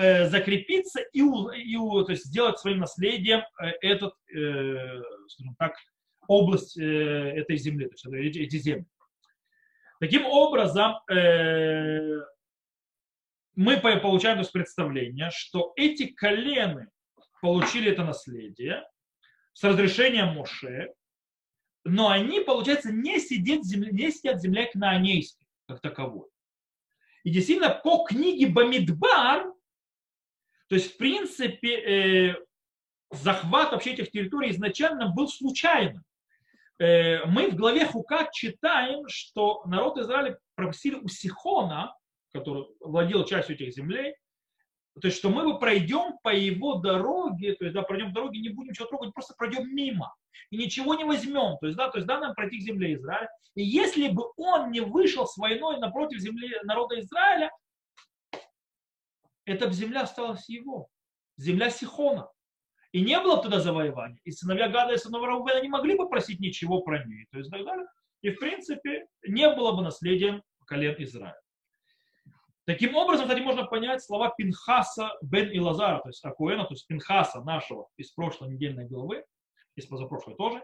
э, 0.00 0.28
закрепиться 0.30 1.02
и, 1.12 1.20
и 1.20 1.76
то 1.76 2.06
есть 2.08 2.24
сделать 2.24 2.58
своим 2.58 2.78
наследием 2.78 3.40
э, 3.60 3.66
этот, 3.82 4.14
э, 4.34 5.02
скажем 5.28 5.54
так, 5.58 5.74
область 6.26 6.78
этой 6.78 7.58
земли, 7.58 7.86
то 7.86 8.16
есть 8.16 8.38
эти 8.38 8.56
земли. 8.56 8.86
Таким 10.00 10.24
образом, 10.24 10.94
мы 13.54 13.76
получаем 13.76 14.36
то 14.36 14.40
есть, 14.40 14.52
представление, 14.52 15.28
что 15.34 15.74
эти 15.76 16.06
колены 16.06 16.88
получили 17.42 17.92
это 17.92 18.04
наследие 18.04 18.84
с 19.52 19.62
разрешением 19.62 20.28
Моше, 20.28 20.94
но 21.84 22.08
они, 22.08 22.40
получается, 22.40 22.90
не 22.92 23.18
сидят, 23.20 23.60
в 23.60 23.64
земле, 23.64 23.92
не 23.92 24.10
сидят 24.10 24.38
в 24.38 24.40
земле 24.40 24.66
кнаанейской, 24.66 25.46
как 25.68 25.80
таковой. 25.80 26.28
И 27.24 27.30
действительно, 27.30 27.70
по 27.70 28.04
книге 28.04 28.48
Бамидбар, 28.48 29.52
то 30.68 30.74
есть, 30.74 30.94
в 30.94 30.96
принципе, 30.96 32.30
э, 32.30 32.34
захват 33.10 33.72
вообще 33.72 33.92
этих 33.92 34.10
территорий 34.10 34.50
изначально 34.50 35.08
был 35.08 35.28
случайным. 35.28 36.02
Э, 36.78 37.24
мы 37.26 37.50
в 37.50 37.56
главе 37.56 37.86
Хука 37.86 38.28
читаем, 38.32 39.08
что 39.08 39.62
народ 39.66 39.98
Израиля 39.98 40.38
просили 40.54 40.96
у 40.96 41.08
Сихона, 41.08 41.96
который 42.32 42.66
владел 42.80 43.24
частью 43.24 43.56
этих 43.56 43.72
землей, 43.72 44.16
то 45.00 45.08
есть, 45.08 45.18
что 45.18 45.28
мы 45.28 45.58
пройдем 45.58 46.18
по 46.22 46.34
его 46.34 46.76
дороге, 46.76 47.54
то 47.54 47.64
есть, 47.64 47.74
да, 47.74 47.82
пройдем 47.82 48.12
дороге, 48.12 48.40
не 48.40 48.50
будем 48.50 48.70
ничего 48.70 48.86
трогать, 48.86 49.12
просто 49.12 49.34
пройдем 49.36 49.74
мимо 49.74 50.14
и 50.50 50.56
ничего 50.56 50.94
не 50.94 51.04
возьмем. 51.04 51.58
То 51.58 51.66
есть, 51.66 51.76
да, 51.76 51.90
то 51.90 51.98
есть, 51.98 52.06
да, 52.06 52.20
нам 52.20 52.34
пройти 52.34 52.58
к 52.58 52.62
земле 52.62 52.94
Израиля. 52.94 53.28
И 53.54 53.64
если 53.64 54.08
бы 54.08 54.24
он 54.36 54.70
не 54.70 54.80
вышел 54.80 55.26
с 55.26 55.36
войной 55.36 55.78
напротив 55.78 56.20
земли 56.20 56.48
народа 56.62 57.00
Израиля, 57.00 57.50
эта 59.44 59.70
земля 59.72 60.02
осталась 60.02 60.48
его. 60.48 60.88
Земля 61.36 61.70
Сихона. 61.70 62.28
И 62.92 63.02
не 63.02 63.18
было 63.20 63.42
туда 63.42 63.58
завоевания. 63.58 64.20
И 64.24 64.30
сыновья 64.30 64.68
Гада 64.68 64.94
и 64.94 64.98
сыновья 64.98 65.26
Раубена 65.26 65.60
не 65.60 65.68
могли 65.68 65.96
бы 65.96 66.08
просить 66.08 66.38
ничего 66.38 66.80
про 66.82 67.04
нее. 67.04 67.26
То 67.32 67.38
есть, 67.38 67.50
так 67.50 67.64
далее. 67.64 67.86
И, 68.22 68.30
в 68.30 68.38
принципе, 68.38 69.06
не 69.26 69.50
было 69.50 69.72
бы 69.72 69.82
наследием 69.82 70.42
колен 70.66 70.94
Израиля. 70.98 71.40
Таким 72.66 72.96
образом, 72.96 73.26
кстати, 73.26 73.42
можно 73.42 73.64
понять 73.64 74.02
слова 74.02 74.32
Пинхаса 74.36 75.10
бен 75.20 75.50
Илазара, 75.50 76.00
то 76.00 76.08
есть 76.08 76.24
Акуэна, 76.24 76.64
то 76.64 76.72
есть 76.72 76.86
Пинхаса 76.86 77.42
нашего 77.42 77.88
из 77.98 78.10
прошлой 78.10 78.54
недельной 78.54 78.86
главы, 78.86 79.24
из 79.76 79.86
позапрошлой 79.86 80.34
тоже, 80.36 80.62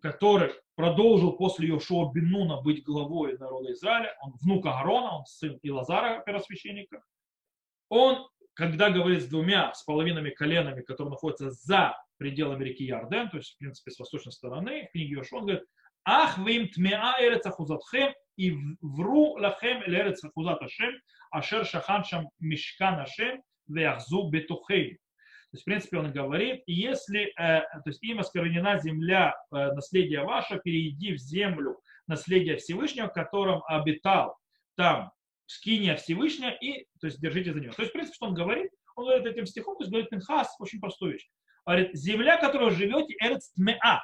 который 0.00 0.52
продолжил 0.74 1.32
после 1.32 1.68
Йошуа 1.68 2.12
Бенуна 2.12 2.60
быть 2.60 2.82
главой 2.82 3.38
народа 3.38 3.72
Израиля, 3.72 4.16
он 4.20 4.32
внук 4.40 4.66
Агарона, 4.66 5.18
он 5.18 5.26
сын 5.26 5.58
Илазара, 5.62 6.22
первосвященника. 6.24 7.02
Он, 7.88 8.28
когда 8.54 8.90
говорит 8.90 9.22
с 9.22 9.26
двумя, 9.26 9.72
с 9.74 9.84
половинами 9.84 10.30
коленами, 10.30 10.82
которые 10.82 11.12
находятся 11.12 11.50
за 11.50 11.96
пределами 12.16 12.64
реки 12.64 12.84
Ярден, 12.84 13.30
то 13.30 13.36
есть, 13.36 13.54
в 13.54 13.58
принципе, 13.58 13.92
с 13.92 13.98
восточной 13.98 14.32
стороны, 14.32 14.88
в 14.88 14.92
книге 14.92 15.14
Йошуа, 15.14 15.38
он 15.38 15.46
говорит, 15.46 15.64
Ах, 16.04 16.38
вы 16.38 16.56
им 16.56 16.68
тмеа 16.68 17.16
эрец 17.20 17.46
и 18.38 18.56
вру 18.80 19.34
лахем 19.34 19.82
эрец 19.82 20.24
ахузат 20.24 20.62
ашем, 20.62 20.94
ашер 21.30 21.66
шахан 21.66 22.04
шам 22.04 22.28
мишкан 22.38 23.00
ашем, 23.00 23.42
веахзу 23.66 24.28
бетухей. 24.30 24.94
То 25.50 25.54
есть, 25.54 25.62
в 25.62 25.64
принципе, 25.64 25.98
он 25.98 26.12
говорит, 26.12 26.62
если, 26.66 27.32
э, 27.38 27.60
то 27.60 27.82
есть, 27.86 28.02
им 28.02 28.20
осквернена 28.20 28.78
земля, 28.78 29.34
э, 29.50 29.72
наследие 29.72 30.22
ваше, 30.22 30.60
перейди 30.62 31.14
в 31.14 31.18
землю 31.18 31.80
наследие 32.06 32.56
Всевышнего, 32.58 33.08
в 33.08 33.12
котором 33.12 33.62
обитал 33.66 34.36
там 34.76 35.10
скиния 35.46 35.96
Всевышняя, 35.96 36.52
и, 36.52 36.84
то 37.00 37.06
есть, 37.06 37.20
держите 37.20 37.52
за 37.52 37.60
него. 37.60 37.72
То 37.72 37.82
есть, 37.82 37.90
в 37.90 37.92
принципе, 37.94 38.14
что 38.14 38.26
он 38.26 38.34
говорит? 38.34 38.70
Он 38.94 39.04
говорит 39.04 39.26
этим 39.26 39.46
стихом, 39.46 39.76
то 39.76 39.82
есть, 39.82 39.90
говорит 39.90 40.10
Пинхас, 40.10 40.54
очень 40.60 40.80
простую 40.80 41.14
вещь. 41.14 41.28
Говорит, 41.66 41.94
земля, 41.94 42.36
в 42.36 42.40
которой 42.40 42.70
живете, 42.70 43.16
эрец 43.20 43.50
тмеа, 43.52 44.02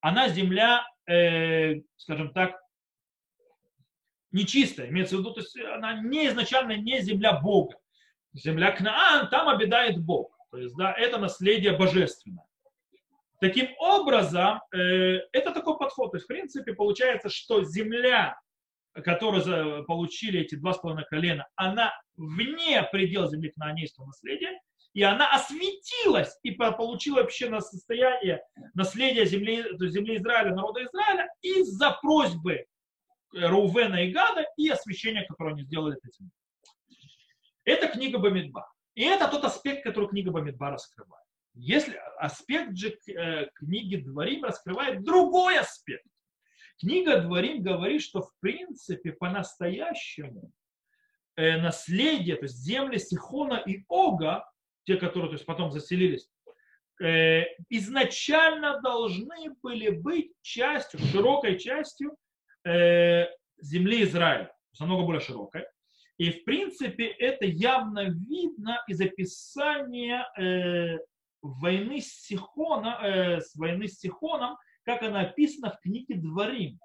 она 0.00 0.28
земля, 0.28 0.84
э, 1.08 1.76
скажем 1.96 2.32
так, 2.32 2.61
нечистая, 4.32 4.88
имеется 4.88 5.16
в 5.16 5.20
виду, 5.20 5.32
то 5.32 5.40
есть 5.40 5.56
она 5.56 6.00
не 6.02 6.26
изначально 6.28 6.76
не 6.76 7.00
земля 7.00 7.34
Бога. 7.40 7.76
Земля 8.34 8.72
Кнаан, 8.72 9.28
там 9.28 9.48
обитает 9.48 9.98
Бог. 10.02 10.36
То 10.50 10.58
есть, 10.58 10.74
да, 10.76 10.92
это 10.92 11.18
наследие 11.18 11.76
божественное. 11.76 12.44
Таким 13.40 13.68
образом, 13.78 14.60
э, 14.72 15.18
это 15.32 15.52
такой 15.52 15.76
подход. 15.76 16.12
То 16.12 16.16
есть, 16.16 16.26
в 16.26 16.28
принципе, 16.28 16.74
получается, 16.74 17.28
что 17.28 17.64
земля, 17.64 18.38
которую 18.94 19.84
получили 19.84 20.40
эти 20.40 20.54
два 20.54 20.74
с 20.74 20.78
половиной 20.78 21.06
колена, 21.06 21.46
она 21.56 21.92
вне 22.16 22.82
предел 22.92 23.28
земли 23.28 23.50
кнаанейского 23.50 24.06
наследия, 24.06 24.60
и 24.94 25.02
она 25.02 25.30
осветилась 25.32 26.38
и 26.42 26.52
получила 26.52 27.16
вообще 27.22 27.48
на 27.48 27.60
состояние 27.60 28.42
наследия 28.74 29.24
земли, 29.24 29.64
земли 29.88 30.18
Израиля, 30.18 30.54
народа 30.54 30.84
Израиля 30.84 31.28
из-за 31.40 31.98
просьбы 32.02 32.66
Рувена 33.32 34.04
и 34.04 34.12
Гада 34.12 34.46
и 34.56 34.68
освящения, 34.68 35.26
которое 35.26 35.54
они 35.54 35.62
сделали 35.62 35.98
этим. 36.02 36.30
Это 37.64 37.88
книга 37.88 38.18
Бамидба. 38.18 38.70
И 38.94 39.04
это 39.04 39.28
тот 39.28 39.44
аспект, 39.44 39.84
который 39.84 40.08
книга 40.08 40.30
Бамидба 40.30 40.70
раскрывает. 40.70 41.24
Если 41.54 42.00
аспект 42.18 42.76
же 42.76 42.96
э, 43.08 43.46
книги 43.54 43.96
Дворим 43.96 44.44
раскрывает 44.44 45.04
другой 45.04 45.58
аспект. 45.58 46.06
Книга 46.78 47.20
Дворим 47.20 47.62
говорит, 47.62 48.02
что 48.02 48.22
в 48.22 48.32
принципе 48.40 49.12
по-настоящему 49.12 50.50
э, 51.36 51.58
наследие, 51.58 52.36
то 52.36 52.44
есть 52.44 52.56
земли 52.56 52.98
Сихона 52.98 53.62
и 53.66 53.84
Ога, 53.88 54.50
те, 54.84 54.96
которые 54.96 55.28
то 55.28 55.34
есть, 55.34 55.44
потом 55.44 55.70
заселились, 55.70 56.28
э, 57.02 57.44
изначально 57.68 58.80
должны 58.80 59.54
были 59.62 59.90
быть 59.90 60.32
частью, 60.40 61.00
широкой 61.00 61.58
частью 61.58 62.16
земли 62.64 64.04
Израиля, 64.04 64.52
намного 64.78 65.04
более 65.04 65.20
широкой. 65.20 65.64
И 66.18 66.30
в 66.30 66.44
принципе 66.44 67.06
это 67.06 67.46
явно 67.46 68.08
видно 68.08 68.82
из 68.86 69.00
описания 69.00 70.26
войны 71.42 72.00
с, 72.00 72.22
Сихона, 72.22 72.98
э, 73.02 73.40
с 73.40 73.54
войны 73.56 73.88
с 73.88 73.98
Сихоном, 73.98 74.56
как 74.84 75.02
она 75.02 75.22
описана 75.22 75.72
в 75.72 75.80
книге 75.80 76.14
Дворим. 76.14 76.78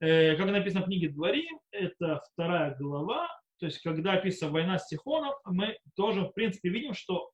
Э, 0.00 0.36
как 0.36 0.48
она 0.48 0.58
описана 0.58 0.82
в 0.82 0.86
книге 0.86 1.08
Дворим, 1.08 1.60
это 1.70 2.20
вторая 2.32 2.74
глава, 2.74 3.28
то 3.58 3.66
есть 3.66 3.80
когда 3.80 4.14
описана 4.14 4.52
война 4.52 4.78
с 4.78 4.88
Сихоном, 4.88 5.32
мы 5.44 5.78
тоже 5.94 6.22
в 6.22 6.32
принципе 6.32 6.68
видим, 6.68 6.92
что 6.92 7.30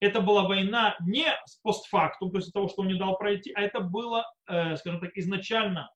это 0.00 0.20
была 0.20 0.46
война 0.46 0.96
не 1.00 1.26
с 1.46 1.56
постфактум, 1.56 2.30
то 2.30 2.38
есть 2.38 2.52
того, 2.52 2.68
что 2.68 2.82
он 2.82 2.88
не 2.88 2.98
дал 2.98 3.18
пройти, 3.18 3.52
а 3.52 3.60
это 3.60 3.80
была, 3.80 4.24
э, 4.48 4.76
скажем 4.76 5.00
так, 5.00 5.10
изначально 5.16 5.90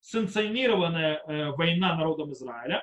санкционированная 0.00 1.22
э, 1.26 1.50
война 1.52 1.96
народом 1.96 2.32
Израиля, 2.32 2.82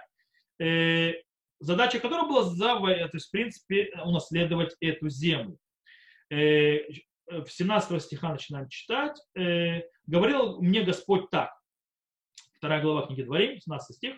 э, 0.59 1.13
задача 1.59 1.99
которой 1.99 2.27
была 2.27 2.43
за, 2.43 2.75
то 2.75 3.09
есть, 3.13 3.27
в 3.27 3.31
принципе, 3.31 3.91
унаследовать 4.03 4.75
эту 4.79 5.09
землю. 5.09 5.57
Э, 6.29 6.79
в 7.27 7.47
17 7.47 8.01
стиха 8.01 8.29
начинаем 8.29 8.67
читать, 8.69 9.17
э, 9.35 9.81
говорил 10.05 10.61
мне 10.61 10.83
Господь 10.83 11.29
так, 11.29 11.51
вторая 12.57 12.81
глава 12.81 13.07
книги 13.07 13.23
Дворим, 13.23 13.59
17 13.59 13.95
стих, 13.95 14.15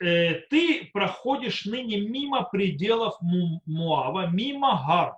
«Э, 0.00 0.40
ты 0.50 0.90
проходишь 0.92 1.64
ныне 1.64 2.00
мимо 2.00 2.42
пределов 2.44 3.16
Муава, 3.20 4.26
мимо 4.26 4.84
Гар, 4.86 5.16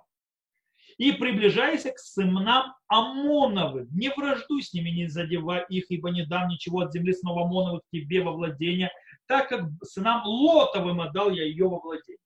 и 0.99 1.13
приближайся 1.13 1.91
к 1.91 1.97
сынам 1.97 2.75
Амоновым. 2.87 3.87
Не 3.91 4.09
враждуй 4.09 4.61
с 4.61 4.73
ними, 4.73 4.89
не 4.89 5.07
задевай 5.07 5.65
их, 5.69 5.85
ибо 5.89 6.11
не 6.11 6.25
дам 6.25 6.49
ничего 6.49 6.81
от 6.81 6.93
земли 6.93 7.13
снова 7.13 7.45
Амоновых 7.45 7.81
тебе 7.91 8.21
во 8.21 8.33
владение, 8.33 8.91
так 9.25 9.49
как 9.49 9.61
сынам 9.81 10.23
Лотовым 10.25 11.01
отдал 11.01 11.31
я 11.31 11.45
ее 11.45 11.67
во 11.67 11.79
владение 11.79 12.19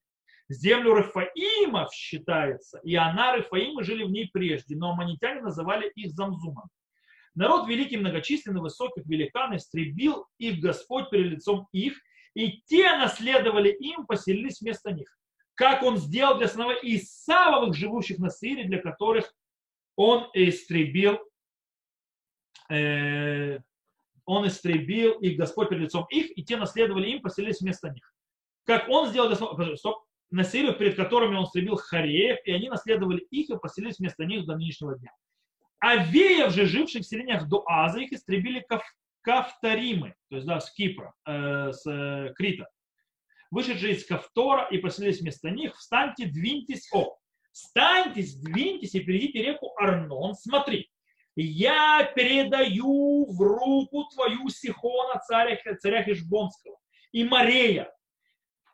землю 0.50 0.94
Рафаимов 0.94 1.94
считается, 1.94 2.80
и 2.84 2.96
она, 2.96 3.36
Рафаимы, 3.36 3.84
жили 3.84 4.04
в 4.04 4.12
ней 4.12 4.30
прежде, 4.32 4.76
но 4.76 4.92
аманитяне 4.92 5.42
называли 5.42 5.90
их 5.96 6.12
Замзумом. 6.12 6.70
Народ 7.36 7.68
великий, 7.68 7.98
многочисленный, 7.98 8.62
высоких 8.62 9.06
великан 9.06 9.56
истребил 9.56 10.28
их 10.38 10.60
Господь 10.60 11.10
перед 11.10 11.32
лицом 11.32 11.68
их, 11.72 11.98
и 12.36 12.62
те 12.66 12.96
наследовали 12.98 13.70
им, 13.70 14.06
поселились 14.06 14.62
вместо 14.62 14.92
них. 14.92 15.18
Как 15.64 15.82
он 15.82 15.96
сделал 15.96 16.38
для 16.38 16.50
сынов 16.50 16.74
Исавовых, 16.84 17.74
живущих 17.74 18.20
на 18.20 18.30
Сире, 18.30 18.66
для 18.66 18.82
которых 18.82 19.34
он 19.96 20.30
истребил, 20.34 21.18
э, 22.70 23.60
он 24.26 24.46
истребил 24.46 25.14
их 25.22 25.38
Господь 25.38 25.70
перед 25.70 25.84
лицом 25.84 26.06
их, 26.10 26.38
и 26.38 26.44
те 26.44 26.58
наследовали 26.58 27.12
им, 27.12 27.22
поселились 27.22 27.62
вместо 27.62 27.92
них. 27.92 28.14
Как 28.66 28.90
он 28.90 29.08
сделал 29.08 29.30
для 29.30 29.38
сынов... 29.38 29.80
Стоп 29.80 30.04
на 30.32 30.44
север, 30.44 30.74
перед 30.74 30.98
которыми 30.98 31.38
он 31.38 31.46
стребил 31.46 31.78
Хареев, 31.78 32.40
и 32.44 32.52
они 32.52 32.68
наследовали 32.68 33.22
их 33.32 33.50
и 33.50 33.58
поселились 33.58 34.00
вместо 34.00 34.26
них 34.26 34.46
до 34.46 34.58
нынешнего 34.58 35.00
дня. 35.00 35.14
А 35.80 35.96
Веев 35.96 36.52
же, 36.52 36.66
живших 36.66 37.04
в 37.04 37.08
селениях 37.08 37.48
до 37.48 37.64
Аза, 37.68 38.02
их 38.02 38.12
истребили 38.12 38.66
кав, 38.68 38.84
Кавторимы, 39.22 40.14
то 40.30 40.36
есть 40.36 40.46
да, 40.46 40.60
с 40.60 40.70
Кипра, 40.74 41.14
э, 41.26 41.72
с 41.72 41.90
э, 41.90 42.34
Крита. 42.36 42.68
Вышедшие 43.54 43.94
из 43.94 44.04
Кавтора 44.04 44.68
и 44.72 44.80
поселились 44.80 45.22
вместо 45.22 45.52
них, 45.52 45.76
встаньте, 45.78 46.26
двиньтесь, 46.26 46.90
о, 46.92 47.20
встаньтесь, 47.52 48.34
двиньтесь 48.38 48.96
и 48.96 49.00
перейдите 49.00 49.44
реку 49.44 49.76
Арнон, 49.78 50.34
смотри, 50.34 50.90
я 51.36 52.04
передаю 52.16 53.32
в 53.32 53.40
руку 53.40 54.06
твою 54.06 54.50
Сихона, 54.50 55.22
царя, 55.28 55.60
царя 55.80 56.04
Хешбонского, 56.04 56.80
и 57.12 57.24
Марея, 57.24 57.94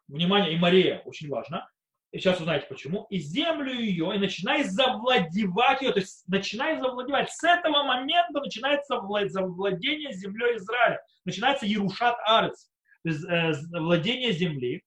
внимание, 0.07 0.53
и 0.53 0.57
Мария, 0.57 1.01
очень 1.03 1.27
важно, 1.27 1.69
сейчас 2.13 2.39
узнаете 2.39 2.67
почему, 2.67 3.05
и 3.09 3.19
землю 3.19 3.73
ее, 3.73 4.15
и 4.15 4.17
начинай 4.17 4.63
завладевать 4.63 5.81
ее, 5.81 5.91
то 5.91 5.99
есть 5.99 6.23
начинай 6.29 6.79
завладевать. 6.79 7.29
С 7.29 7.43
этого 7.43 7.83
момента 7.83 8.39
начинается 8.39 8.97
завладение 9.27 10.13
землей 10.13 10.55
Израиля, 10.55 11.01
начинается 11.25 11.65
Ярушат 11.65 12.15
Арец, 12.25 12.68
владение 13.03 14.31
земли, 14.33 14.83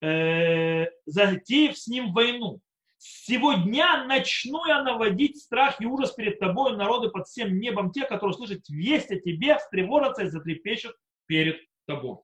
затеяв 0.00 1.76
с 1.76 1.86
ним 1.86 2.12
войну. 2.12 2.60
С 2.98 3.24
сего 3.24 3.54
дня 3.54 4.04
начну 4.04 4.66
я 4.66 4.82
наводить 4.82 5.40
страх 5.40 5.80
и 5.80 5.86
ужас 5.86 6.12
перед 6.12 6.38
тобой, 6.38 6.76
народы 6.76 7.08
под 7.08 7.26
всем 7.26 7.58
небом, 7.58 7.92
те, 7.92 8.04
которые 8.04 8.34
слышат 8.34 8.68
весть 8.68 9.10
о 9.10 9.18
тебе, 9.18 9.56
встревожатся 9.56 10.24
и 10.24 10.28
затрепещут 10.28 10.94
перед 11.24 11.60
тобой. 11.86 12.18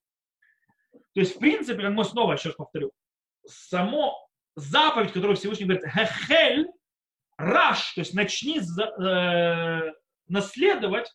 То 1.15 1.21
есть, 1.21 1.37
в 1.37 1.39
принципе, 1.39 1.81
как 1.81 1.93
мы 1.93 2.05
снова 2.05 2.35
еще 2.35 2.51
раз 2.51 2.57
повторю, 2.57 2.93
само 3.47 4.29
заповедь, 4.55 5.13
которую 5.13 5.37
Всевышний 5.37 5.65
говорит, 5.65 5.87
хехель, 5.91 6.69
раш, 7.39 7.95
то 7.95 8.01
есть 8.03 8.13
начни 8.13 8.61
э, 8.61 9.93
наследовать, 10.29 11.11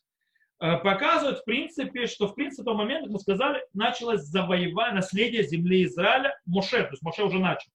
показывает, 0.62 1.40
в 1.40 1.44
принципе, 1.44 2.06
что, 2.06 2.28
в 2.28 2.34
принципе, 2.34 2.64
тот 2.64 2.76
момент, 2.76 3.04
как 3.04 3.12
мы 3.12 3.18
сказали, 3.18 3.64
началось 3.74 4.20
завоевание 4.20 4.94
наследие 4.94 5.42
земли 5.42 5.84
Израиля 5.84 6.38
Моше, 6.46 6.84
то 6.84 6.90
есть 6.90 7.02
Моше 7.02 7.24
уже 7.24 7.40
начал. 7.40 7.70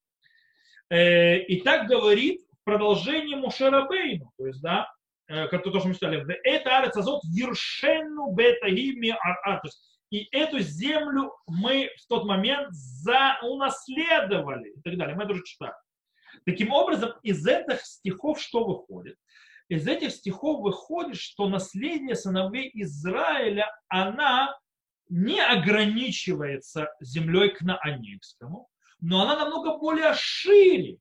Э, 0.88 1.38
и 1.38 1.60
так 1.60 1.86
говорит 1.86 2.40
в 2.60 2.64
продолжении 2.64 3.34
Моше 3.34 3.68
Рабейну, 3.68 4.32
то 4.38 4.46
есть, 4.46 4.62
да, 4.62 4.90
э, 5.26 5.48
как 5.48 5.64
то, 5.64 5.78
что 5.78 5.88
мы 5.88 5.94
читали, 5.94 6.24
это 6.44 6.78
арец 6.78 6.96
азот 6.96 7.22
ершену 7.24 8.32
бетагими 8.32 9.10
ар, 9.10 9.60
то 9.60 9.66
есть 9.68 9.82
и 10.10 10.26
эту 10.32 10.60
землю 10.60 11.34
мы 11.46 11.90
в 11.98 12.06
тот 12.06 12.24
момент 12.24 12.72
за, 12.72 13.38
унаследовали 13.42 14.70
и 14.70 14.80
так 14.80 14.96
далее. 14.96 15.14
Мы 15.14 15.24
это 15.24 15.32
уже 15.32 15.44
читали. 15.44 15.74
Таким 16.46 16.72
образом, 16.72 17.12
из 17.22 17.46
этих 17.46 17.82
стихов 17.82 18.40
что 18.40 18.64
выходит? 18.64 19.16
Из 19.68 19.86
этих 19.86 20.12
стихов 20.12 20.62
выходит, 20.62 21.16
что 21.16 21.48
наследие 21.48 22.14
сыновей 22.14 22.70
Израиля, 22.74 23.70
она 23.88 24.58
не 25.10 25.40
ограничивается 25.40 26.88
землей 27.00 27.50
к 27.50 27.60
Наанейскому, 27.60 28.68
но 29.00 29.22
она 29.22 29.36
намного 29.36 29.78
более 29.78 30.14
шире. 30.14 30.98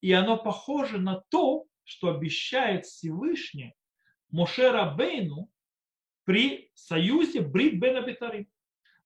И 0.00 0.12
оно 0.12 0.38
похоже 0.38 0.98
на 0.98 1.22
то, 1.28 1.66
что 1.84 2.08
обещает 2.08 2.86
Всевышний 2.86 3.74
Моше 4.30 4.70
Рабейну 4.70 5.50
при 6.24 6.70
союзе 6.74 7.42
Брит 7.42 7.78
Бен 7.78 7.96
Абитарим. 7.96 8.48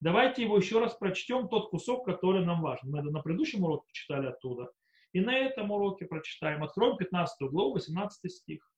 Давайте 0.00 0.42
его 0.42 0.56
еще 0.56 0.80
раз 0.80 0.94
прочтем, 0.94 1.48
тот 1.48 1.70
кусок, 1.70 2.06
который 2.06 2.44
нам 2.44 2.62
важен. 2.62 2.90
Мы 2.90 3.00
это 3.00 3.10
на 3.10 3.20
предыдущем 3.20 3.64
уроке 3.64 3.88
читали 3.92 4.28
оттуда. 4.28 4.70
И 5.12 5.20
на 5.20 5.36
этом 5.36 5.70
уроке 5.70 6.06
прочитаем. 6.06 6.62
Откроем 6.62 6.96
15 6.96 7.50
главу, 7.50 7.72
18 7.72 8.32
стих. 8.32 8.70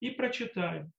И 0.00 0.10
прочитаем. 0.10 0.92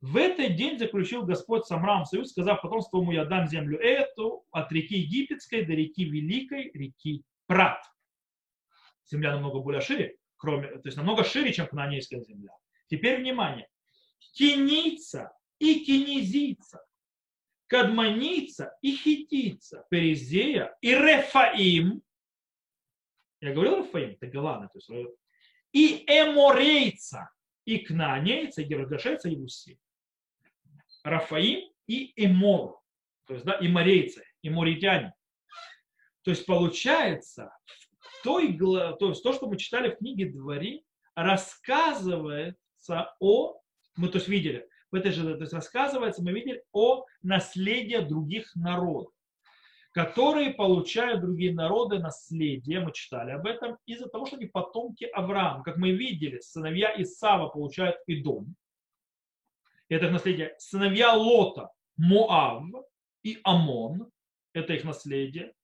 В 0.00 0.16
этот 0.16 0.56
день 0.56 0.78
заключил 0.78 1.24
Господь 1.24 1.64
с 1.64 1.70
Амраам 1.70 2.04
союз, 2.04 2.30
сказав 2.30 2.60
потомству 2.62 3.00
ему, 3.00 3.12
я 3.12 3.24
дам 3.24 3.48
землю 3.48 3.78
эту 3.78 4.44
от 4.50 4.70
реки 4.70 4.98
Египетской 4.98 5.64
до 5.64 5.72
реки 5.72 6.04
Великой, 6.04 6.70
реки 6.74 7.24
Прат. 7.46 7.82
Земля 9.10 9.32
намного 9.32 9.60
более 9.60 9.80
шире, 9.80 10.16
кроме, 10.36 10.68
то 10.68 10.82
есть 10.84 10.96
намного 10.96 11.24
шире, 11.24 11.52
чем 11.52 11.66
Кнанейская 11.66 12.20
земля. 12.20 12.52
Теперь 12.88 13.20
внимание. 13.20 13.68
Киница 14.34 15.32
и 15.58 15.84
кинезийца, 15.84 16.84
кадманийца 17.66 18.76
и 18.82 18.96
хитийца, 18.96 19.86
Перезея 19.90 20.76
и 20.80 20.94
Рефаим. 20.94 22.02
Я 23.40 23.52
говорил 23.52 23.78
Рефаим, 23.78 24.12
это 24.12 24.26
Голланы, 24.26 24.68
то 24.68 24.78
есть, 24.78 24.90
э, 24.90 25.04
и 25.72 26.04
эморейца, 26.06 27.30
и 27.64 27.78
кнанейца, 27.78 28.62
и 28.62 28.64
геродашейца, 28.64 29.28
и 29.28 29.36
уси. 29.36 29.78
Рафаим 31.04 31.70
и 31.86 32.12
эмор, 32.16 32.80
то 33.26 33.34
есть, 33.34 33.44
да, 33.44 33.54
и 33.54 33.68
морейцы, 33.68 34.24
и 34.42 34.50
моритяне. 34.50 35.14
То 36.22 36.30
есть 36.30 36.46
получается, 36.46 37.52
той, 38.24 38.56
то, 38.56 39.08
есть 39.08 39.22
то, 39.22 39.32
что 39.32 39.46
мы 39.46 39.58
читали 39.58 39.90
в 39.90 39.98
книге 39.98 40.30
Двори, 40.30 40.84
рассказывается 41.14 43.14
о, 43.20 43.60
мы 43.96 44.08
то 44.08 44.18
есть 44.18 44.28
видели, 44.28 44.68
в 44.90 44.96
этой 44.96 45.12
же, 45.12 45.34
то 45.34 45.42
есть 45.42 45.52
рассказывается, 45.52 46.22
мы 46.22 46.32
видели 46.32 46.62
о 46.72 47.04
наследии 47.22 47.98
других 47.98 48.54
народов, 48.56 49.12
которые 49.96 50.50
получают 50.50 51.22
другие 51.22 51.54
народы 51.54 51.98
наследие, 51.98 52.80
мы 52.80 52.92
читали 52.92 53.30
об 53.30 53.46
этом, 53.46 53.78
из-за 53.86 54.10
того, 54.10 54.26
что 54.26 54.36
они 54.36 54.44
потомки 54.44 55.04
Авраама. 55.04 55.62
Как 55.62 55.78
мы 55.78 55.92
видели, 55.92 56.38
сыновья 56.38 56.92
Исава 57.00 57.48
получают 57.48 57.96
Идом, 58.06 58.56
это 59.88 60.04
их 60.04 60.12
наследие. 60.12 60.54
Сыновья 60.58 61.14
Лота, 61.14 61.70
Моав 61.96 62.64
и 63.22 63.40
Амон, 63.42 64.10
это 64.52 64.74
их 64.74 64.84
наследие. 64.84 65.54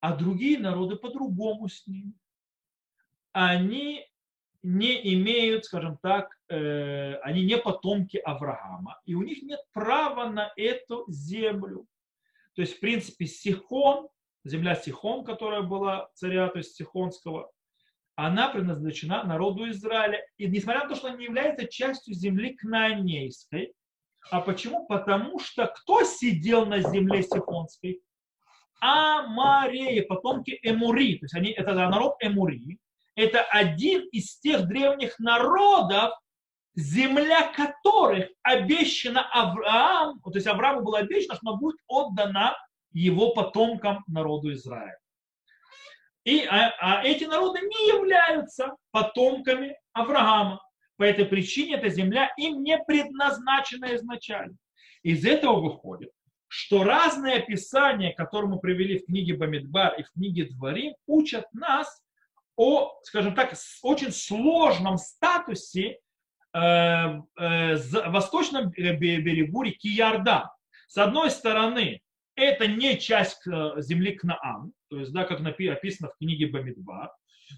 А 0.00 0.14
другие 0.14 0.58
народы 0.58 0.96
по-другому 0.96 1.70
с 1.70 1.86
ними. 1.86 2.12
Они 3.32 4.06
не 4.62 5.14
имеют, 5.14 5.64
скажем 5.64 5.96
так, 6.02 6.38
э, 6.50 7.14
они 7.22 7.46
не 7.46 7.56
потомки 7.56 8.18
Авраама, 8.18 9.00
и 9.06 9.14
у 9.14 9.22
них 9.22 9.42
нет 9.44 9.60
права 9.72 10.28
на 10.28 10.52
эту 10.56 11.06
землю. 11.08 11.86
То 12.58 12.62
есть, 12.62 12.78
в 12.78 12.80
принципе, 12.80 13.26
Сихон, 13.26 14.08
земля 14.44 14.74
Сихон, 14.74 15.22
которая 15.22 15.62
была 15.62 16.08
царя, 16.14 16.48
то 16.48 16.58
есть 16.58 16.74
Сихонского, 16.74 17.52
она 18.16 18.48
предназначена 18.48 19.22
народу 19.22 19.70
Израиля. 19.70 20.20
И 20.38 20.48
несмотря 20.48 20.82
на 20.82 20.88
то, 20.88 20.96
что 20.96 21.06
она 21.06 21.18
не 21.18 21.26
является 21.26 21.68
частью 21.68 22.14
земли 22.14 22.54
Кнаанейской, 22.54 23.74
а 24.32 24.40
почему? 24.40 24.88
Потому 24.88 25.38
что 25.38 25.68
кто 25.68 26.02
сидел 26.02 26.66
на 26.66 26.80
земле 26.80 27.22
Сихонской? 27.22 28.02
Амареи, 28.80 30.00
потомки 30.00 30.58
Эмури. 30.64 31.18
То 31.18 31.26
есть 31.26 31.36
они, 31.36 31.50
это 31.50 31.74
народ 31.74 32.16
Эмури. 32.20 32.80
Это 33.14 33.42
один 33.42 34.00
из 34.08 34.36
тех 34.40 34.66
древних 34.66 35.16
народов, 35.20 36.10
земля 36.78 37.52
которых 37.52 38.28
обещана 38.42 39.28
Авраам, 39.32 40.20
то 40.20 40.30
есть 40.32 40.46
Аврааму 40.46 40.82
было 40.82 40.98
обещано, 40.98 41.34
что 41.34 41.48
она 41.48 41.58
будет 41.58 41.76
отдана 41.88 42.56
его 42.92 43.32
потомкам 43.32 44.04
народу 44.06 44.52
Израиля. 44.52 44.96
И, 46.24 46.44
а, 46.44 46.72
а 46.80 47.04
эти 47.04 47.24
народы 47.24 47.60
не 47.62 47.88
являются 47.88 48.76
потомками 48.92 49.76
Авраама. 49.92 50.62
По 50.96 51.02
этой 51.02 51.24
причине 51.24 51.76
эта 51.76 51.88
земля 51.88 52.32
им 52.36 52.62
не 52.62 52.78
предназначена 52.78 53.96
изначально. 53.96 54.56
Из 55.02 55.24
этого 55.24 55.60
выходит, 55.60 56.10
что 56.46 56.84
разные 56.84 57.38
описания, 57.38 58.12
которые 58.12 58.50
мы 58.50 58.60
привели 58.60 58.98
в 58.98 59.06
книге 59.06 59.36
Бамидбар 59.36 59.98
и 59.98 60.04
в 60.04 60.12
книге 60.12 60.44
Дворим, 60.44 60.94
учат 61.06 61.46
нас 61.52 62.02
о, 62.54 63.00
скажем 63.02 63.34
так, 63.34 63.54
очень 63.82 64.12
сложном 64.12 64.98
статусе 64.98 65.98
восточном 68.10 68.70
берегу 68.70 69.62
реки 69.62 69.96
Иордан. 69.96 70.48
С 70.86 70.96
одной 70.98 71.30
стороны, 71.30 72.00
это 72.34 72.66
не 72.66 72.98
часть 72.98 73.46
э, 73.46 73.72
земли 73.78 74.12
Кнаан, 74.12 74.72
то 74.88 74.98
есть, 74.98 75.12
да, 75.12 75.24
как 75.24 75.40
описано 75.40 76.08
в 76.08 76.16
книге 76.18 76.46
Бамидбар. 76.46 77.10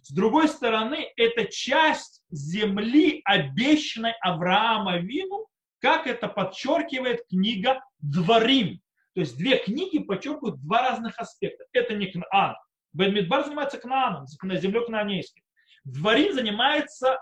С 0.03 0.13
другой 0.13 0.49
стороны, 0.49 1.13
это 1.17 1.45
часть 1.47 2.23
земли, 2.31 3.21
обещанной 3.25 4.15
Авраама 4.21 4.99
Вину, 4.99 5.47
как 5.81 6.07
это 6.07 6.29
подчеркивает 6.29 7.27
книга 7.29 7.83
Дворим. 7.99 8.81
То 9.15 9.21
есть 9.21 9.37
две 9.37 9.59
книги 9.59 9.99
подчеркивают 9.99 10.61
два 10.63 10.83
разных 10.83 11.19
аспекта. 11.19 11.65
Это 11.73 11.95
не 11.95 12.07
Кнаан. 12.07 12.57
Бамидбар 12.93 13.45
занимается 13.45 13.79
Кнааном, 13.79 14.27
землей 14.27 14.85
кнаанейской. 14.85 15.43
Дворим 15.85 16.35
занимается 16.35 17.19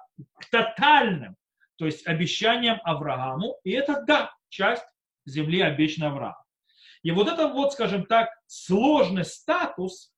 тотальным, 0.51 1.37
то 1.79 1.87
есть 1.87 2.07
обещанием 2.07 2.81
Аврааму. 2.85 3.59
И 3.65 3.71
это, 3.71 4.03
да, 4.07 4.35
часть 4.49 4.85
земли, 5.25 5.61
обещанной 5.61 6.09
Аврааму. 6.09 6.45
И 7.03 7.13
вот 7.13 7.29
это 7.29 7.49
вот, 7.49 7.73
скажем 7.73 8.05
так, 8.07 8.29
сложный 8.47 9.25
статус 9.25 10.13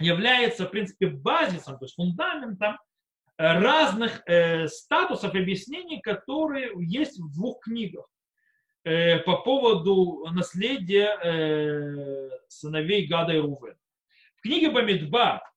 является, 0.00 0.66
в 0.66 0.70
принципе, 0.70 1.06
базисом, 1.06 1.78
то 1.78 1.84
есть 1.84 1.94
фундаментом 1.94 2.76
э, 3.38 3.60
разных 3.60 4.22
э, 4.26 4.66
статусов 4.66 5.34
объяснений, 5.34 6.00
которые 6.00 6.72
есть 6.80 7.18
в 7.18 7.32
двух 7.32 7.60
книгах 7.60 8.06
э, 8.84 9.18
по 9.20 9.42
поводу 9.42 10.26
наследия 10.32 11.16
э, 11.22 12.30
сыновей 12.48 13.06
Гада 13.06 13.32
и 13.34 13.38
Рувена. 13.38 13.76
В 14.36 14.42
книге 14.42 14.70
Бамидба 14.70 15.36
э, 15.36 15.49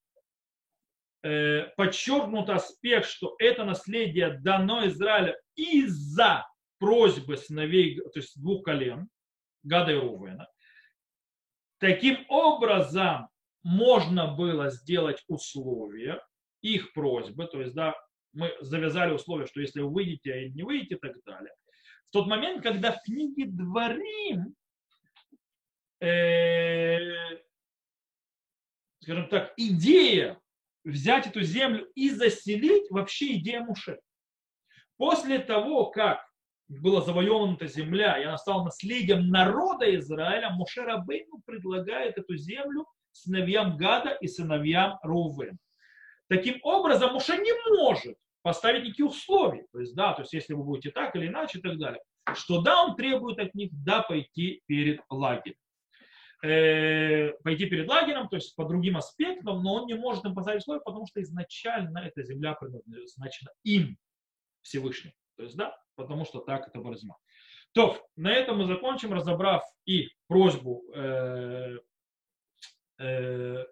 подчеркнут 1.24 2.50
аспект, 2.50 3.08
что 3.08 3.36
это 3.40 3.64
наследие 3.64 4.38
дано 4.40 4.86
Израилю 4.88 5.36
из-за 5.56 6.46
просьбы 6.80 7.38
сыновей, 7.38 7.96
то 7.96 8.20
есть 8.20 8.40
двух 8.42 8.64
колен, 8.64 9.08
Гада 9.64 9.94
и 9.94 9.96
Рувена. 9.96 10.48
Таким 11.80 12.26
образом, 12.28 13.30
можно 13.64 14.28
было 14.28 14.70
сделать 14.70 15.24
условия 15.28 16.22
их 16.62 16.94
просьбы, 16.94 17.48
то 17.48 17.62
есть, 17.62 17.74
да, 17.74 17.96
мы 18.34 18.54
завязали 18.62 19.14
условия, 19.14 19.48
что 19.48 19.62
если 19.62 19.82
вы 19.82 19.90
выйдете 19.90 20.42
или 20.42 20.54
не 20.54 20.64
выйдете 20.64 20.96
и 20.96 21.00
так 21.00 21.16
далее. 21.26 21.54
В 22.10 22.12
тот 22.12 22.28
момент, 22.28 22.64
когда 22.64 22.92
в 22.92 23.02
книге 23.04 23.46
Дворим, 23.48 24.56
э, 26.00 27.00
скажем 29.00 29.30
так, 29.30 29.54
идея 29.58 30.40
взять 30.84 31.28
эту 31.28 31.42
землю 31.42 31.88
и 31.96 32.10
заселить, 32.10 32.90
вообще 32.90 33.38
идея 33.38 33.62
Муше. 33.62 34.00
После 34.98 35.40
того, 35.40 35.88
как 35.88 36.26
была 36.68 37.02
завоевана 37.02 37.56
эта 37.56 37.68
земля, 37.68 38.18
и 38.20 38.24
она 38.24 38.38
стала 38.38 38.64
наследием 38.64 39.30
народа 39.30 39.94
Израиля, 39.96 40.52
Моше 40.52 40.82
Рабейну 40.82 41.42
предлагает 41.46 42.18
эту 42.18 42.36
землю 42.36 42.86
сыновьям 43.12 43.78
Гада 43.78 44.12
и 44.12 44.28
сыновьям 44.28 44.98
Рувена. 45.04 45.58
Таким 46.30 46.60
образом, 46.64 47.14
Моше 47.14 47.38
не 47.38 47.52
может 47.78 48.16
поставить 48.42 48.86
никаких 48.86 49.08
условий. 49.08 49.66
То 49.72 49.80
есть, 49.80 49.96
да, 49.96 50.14
то 50.14 50.22
есть, 50.22 50.34
если 50.34 50.54
вы 50.54 50.64
будете 50.64 50.92
так 50.92 51.16
или 51.16 51.28
иначе 51.28 51.60
и 51.60 51.62
так 51.62 51.78
далее. 51.78 52.02
Что 52.34 52.62
да, 52.62 52.84
он 52.84 52.96
требует 52.96 53.40
от 53.40 53.54
них, 53.54 53.70
да, 53.84 54.02
пойти 54.02 54.62
перед 54.66 55.02
лагерем. 55.10 55.58
Э, 56.44 57.32
пойти 57.42 57.68
перед 57.68 57.88
лагерем, 57.88 58.28
то 58.28 58.36
есть 58.36 58.54
по 58.58 58.66
другим 58.66 58.98
аспектам, 58.98 59.64
но 59.64 59.76
он 59.76 59.86
не 59.86 59.94
может 59.94 60.26
им 60.26 60.36
поставить 60.36 60.60
условия, 60.60 60.82
потому 60.82 61.08
что 61.08 61.22
изначально 61.22 62.00
эта 62.00 62.22
земля 62.22 62.54
предназначена 62.54 63.50
им, 63.64 63.98
Всевышним. 64.62 65.14
То 65.38 65.44
есть, 65.44 65.56
да, 65.56 65.74
потому 65.96 66.26
что 66.26 66.40
так 66.40 66.68
это 66.68 66.80
Барзма. 66.80 67.18
То, 67.72 68.06
на 68.18 68.30
этом 68.30 68.58
мы 68.58 68.66
закончим, 68.66 69.14
разобрав 69.14 69.64
и 69.86 70.10
просьбу 70.28 70.84
э, 70.94 71.78
э, 73.00 73.66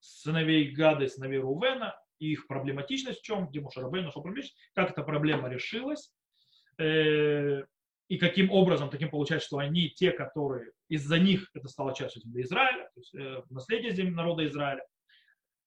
сыновей 0.00 0.72
Гады, 0.72 1.06
сыновей 1.06 1.38
Рувена, 1.38 1.96
их 2.18 2.48
проблематичность 2.48 3.20
в 3.20 3.24
чем, 3.24 3.46
где 3.46 3.60
Мушарабей 3.60 4.02
нашел 4.02 4.20
проблематичность, 4.20 4.60
как 4.74 4.90
эта 4.90 5.04
проблема 5.04 5.48
решилась, 5.48 6.12
э, 6.76 7.62
и 8.10 8.18
каким 8.18 8.50
образом 8.50 8.90
таким 8.90 9.08
получается, 9.08 9.46
что 9.46 9.58
они 9.58 9.88
те, 9.88 10.10
которые 10.10 10.72
из-за 10.88 11.20
них 11.20 11.48
это 11.54 11.68
стало 11.68 11.94
частью 11.94 12.22
земли 12.22 12.42
Израиля, 12.42 12.90
то 12.92 13.00
есть 13.00 13.14
э, 13.14 13.42
наследие 13.50 13.92
земли 13.92 14.12
народа 14.12 14.44
Израиля. 14.48 14.84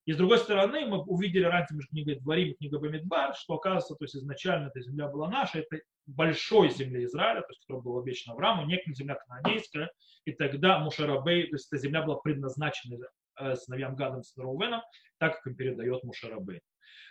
И 0.04 0.12
с 0.12 0.18
другой 0.18 0.36
стороны, 0.36 0.84
мы 0.84 1.02
увидели 1.04 1.44
раньше 1.44 1.72
между 1.72 1.88
книгой 1.88 2.16
Дворим 2.16 2.50
и 2.50 2.54
книгой 2.54 2.80
Бамидбар, 2.80 3.34
что 3.34 3.54
оказывается, 3.54 3.94
то 3.94 4.04
есть 4.04 4.16
изначально 4.16 4.66
эта 4.66 4.82
земля 4.82 5.08
была 5.08 5.30
наша, 5.30 5.60
это 5.60 5.80
большой 6.04 6.68
земли 6.68 7.06
Израиля, 7.06 7.40
то 7.40 7.48
есть 7.48 7.60
которая 7.62 7.82
была 7.82 8.02
обещана 8.02 8.34
Аврааму, 8.34 8.66
не 8.66 8.78
земля 8.94 9.14
канадейская, 9.14 9.90
и 10.26 10.32
тогда 10.32 10.80
Мушарабей, 10.80 11.46
то 11.46 11.54
есть 11.54 11.72
эта 11.72 11.80
земля 11.80 12.02
была 12.02 12.16
предназначена 12.16 12.98
э, 13.40 13.54
сыновьям 13.56 13.96
Гадом 13.96 14.20
и 14.20 14.40
Рувеном, 14.40 14.82
так 15.16 15.36
как 15.36 15.46
им 15.46 15.56
передает 15.56 16.04
Мушарабей. 16.04 16.60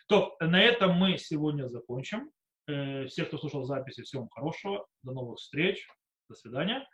То 0.08 0.36
на 0.40 0.62
этом 0.62 0.92
мы 0.92 1.18
сегодня 1.18 1.66
закончим. 1.66 2.30
Э, 2.68 3.05
всех, 3.07 3.28
кто 3.28 3.38
слушал 3.38 3.66
записи, 3.66 4.03
всего 4.03 4.22
вам 4.22 4.30
хорошего, 4.30 4.86
до 5.03 5.11
новых 5.11 5.39
встреч, 5.39 5.86
до 6.30 6.36
свидания. 6.36 6.88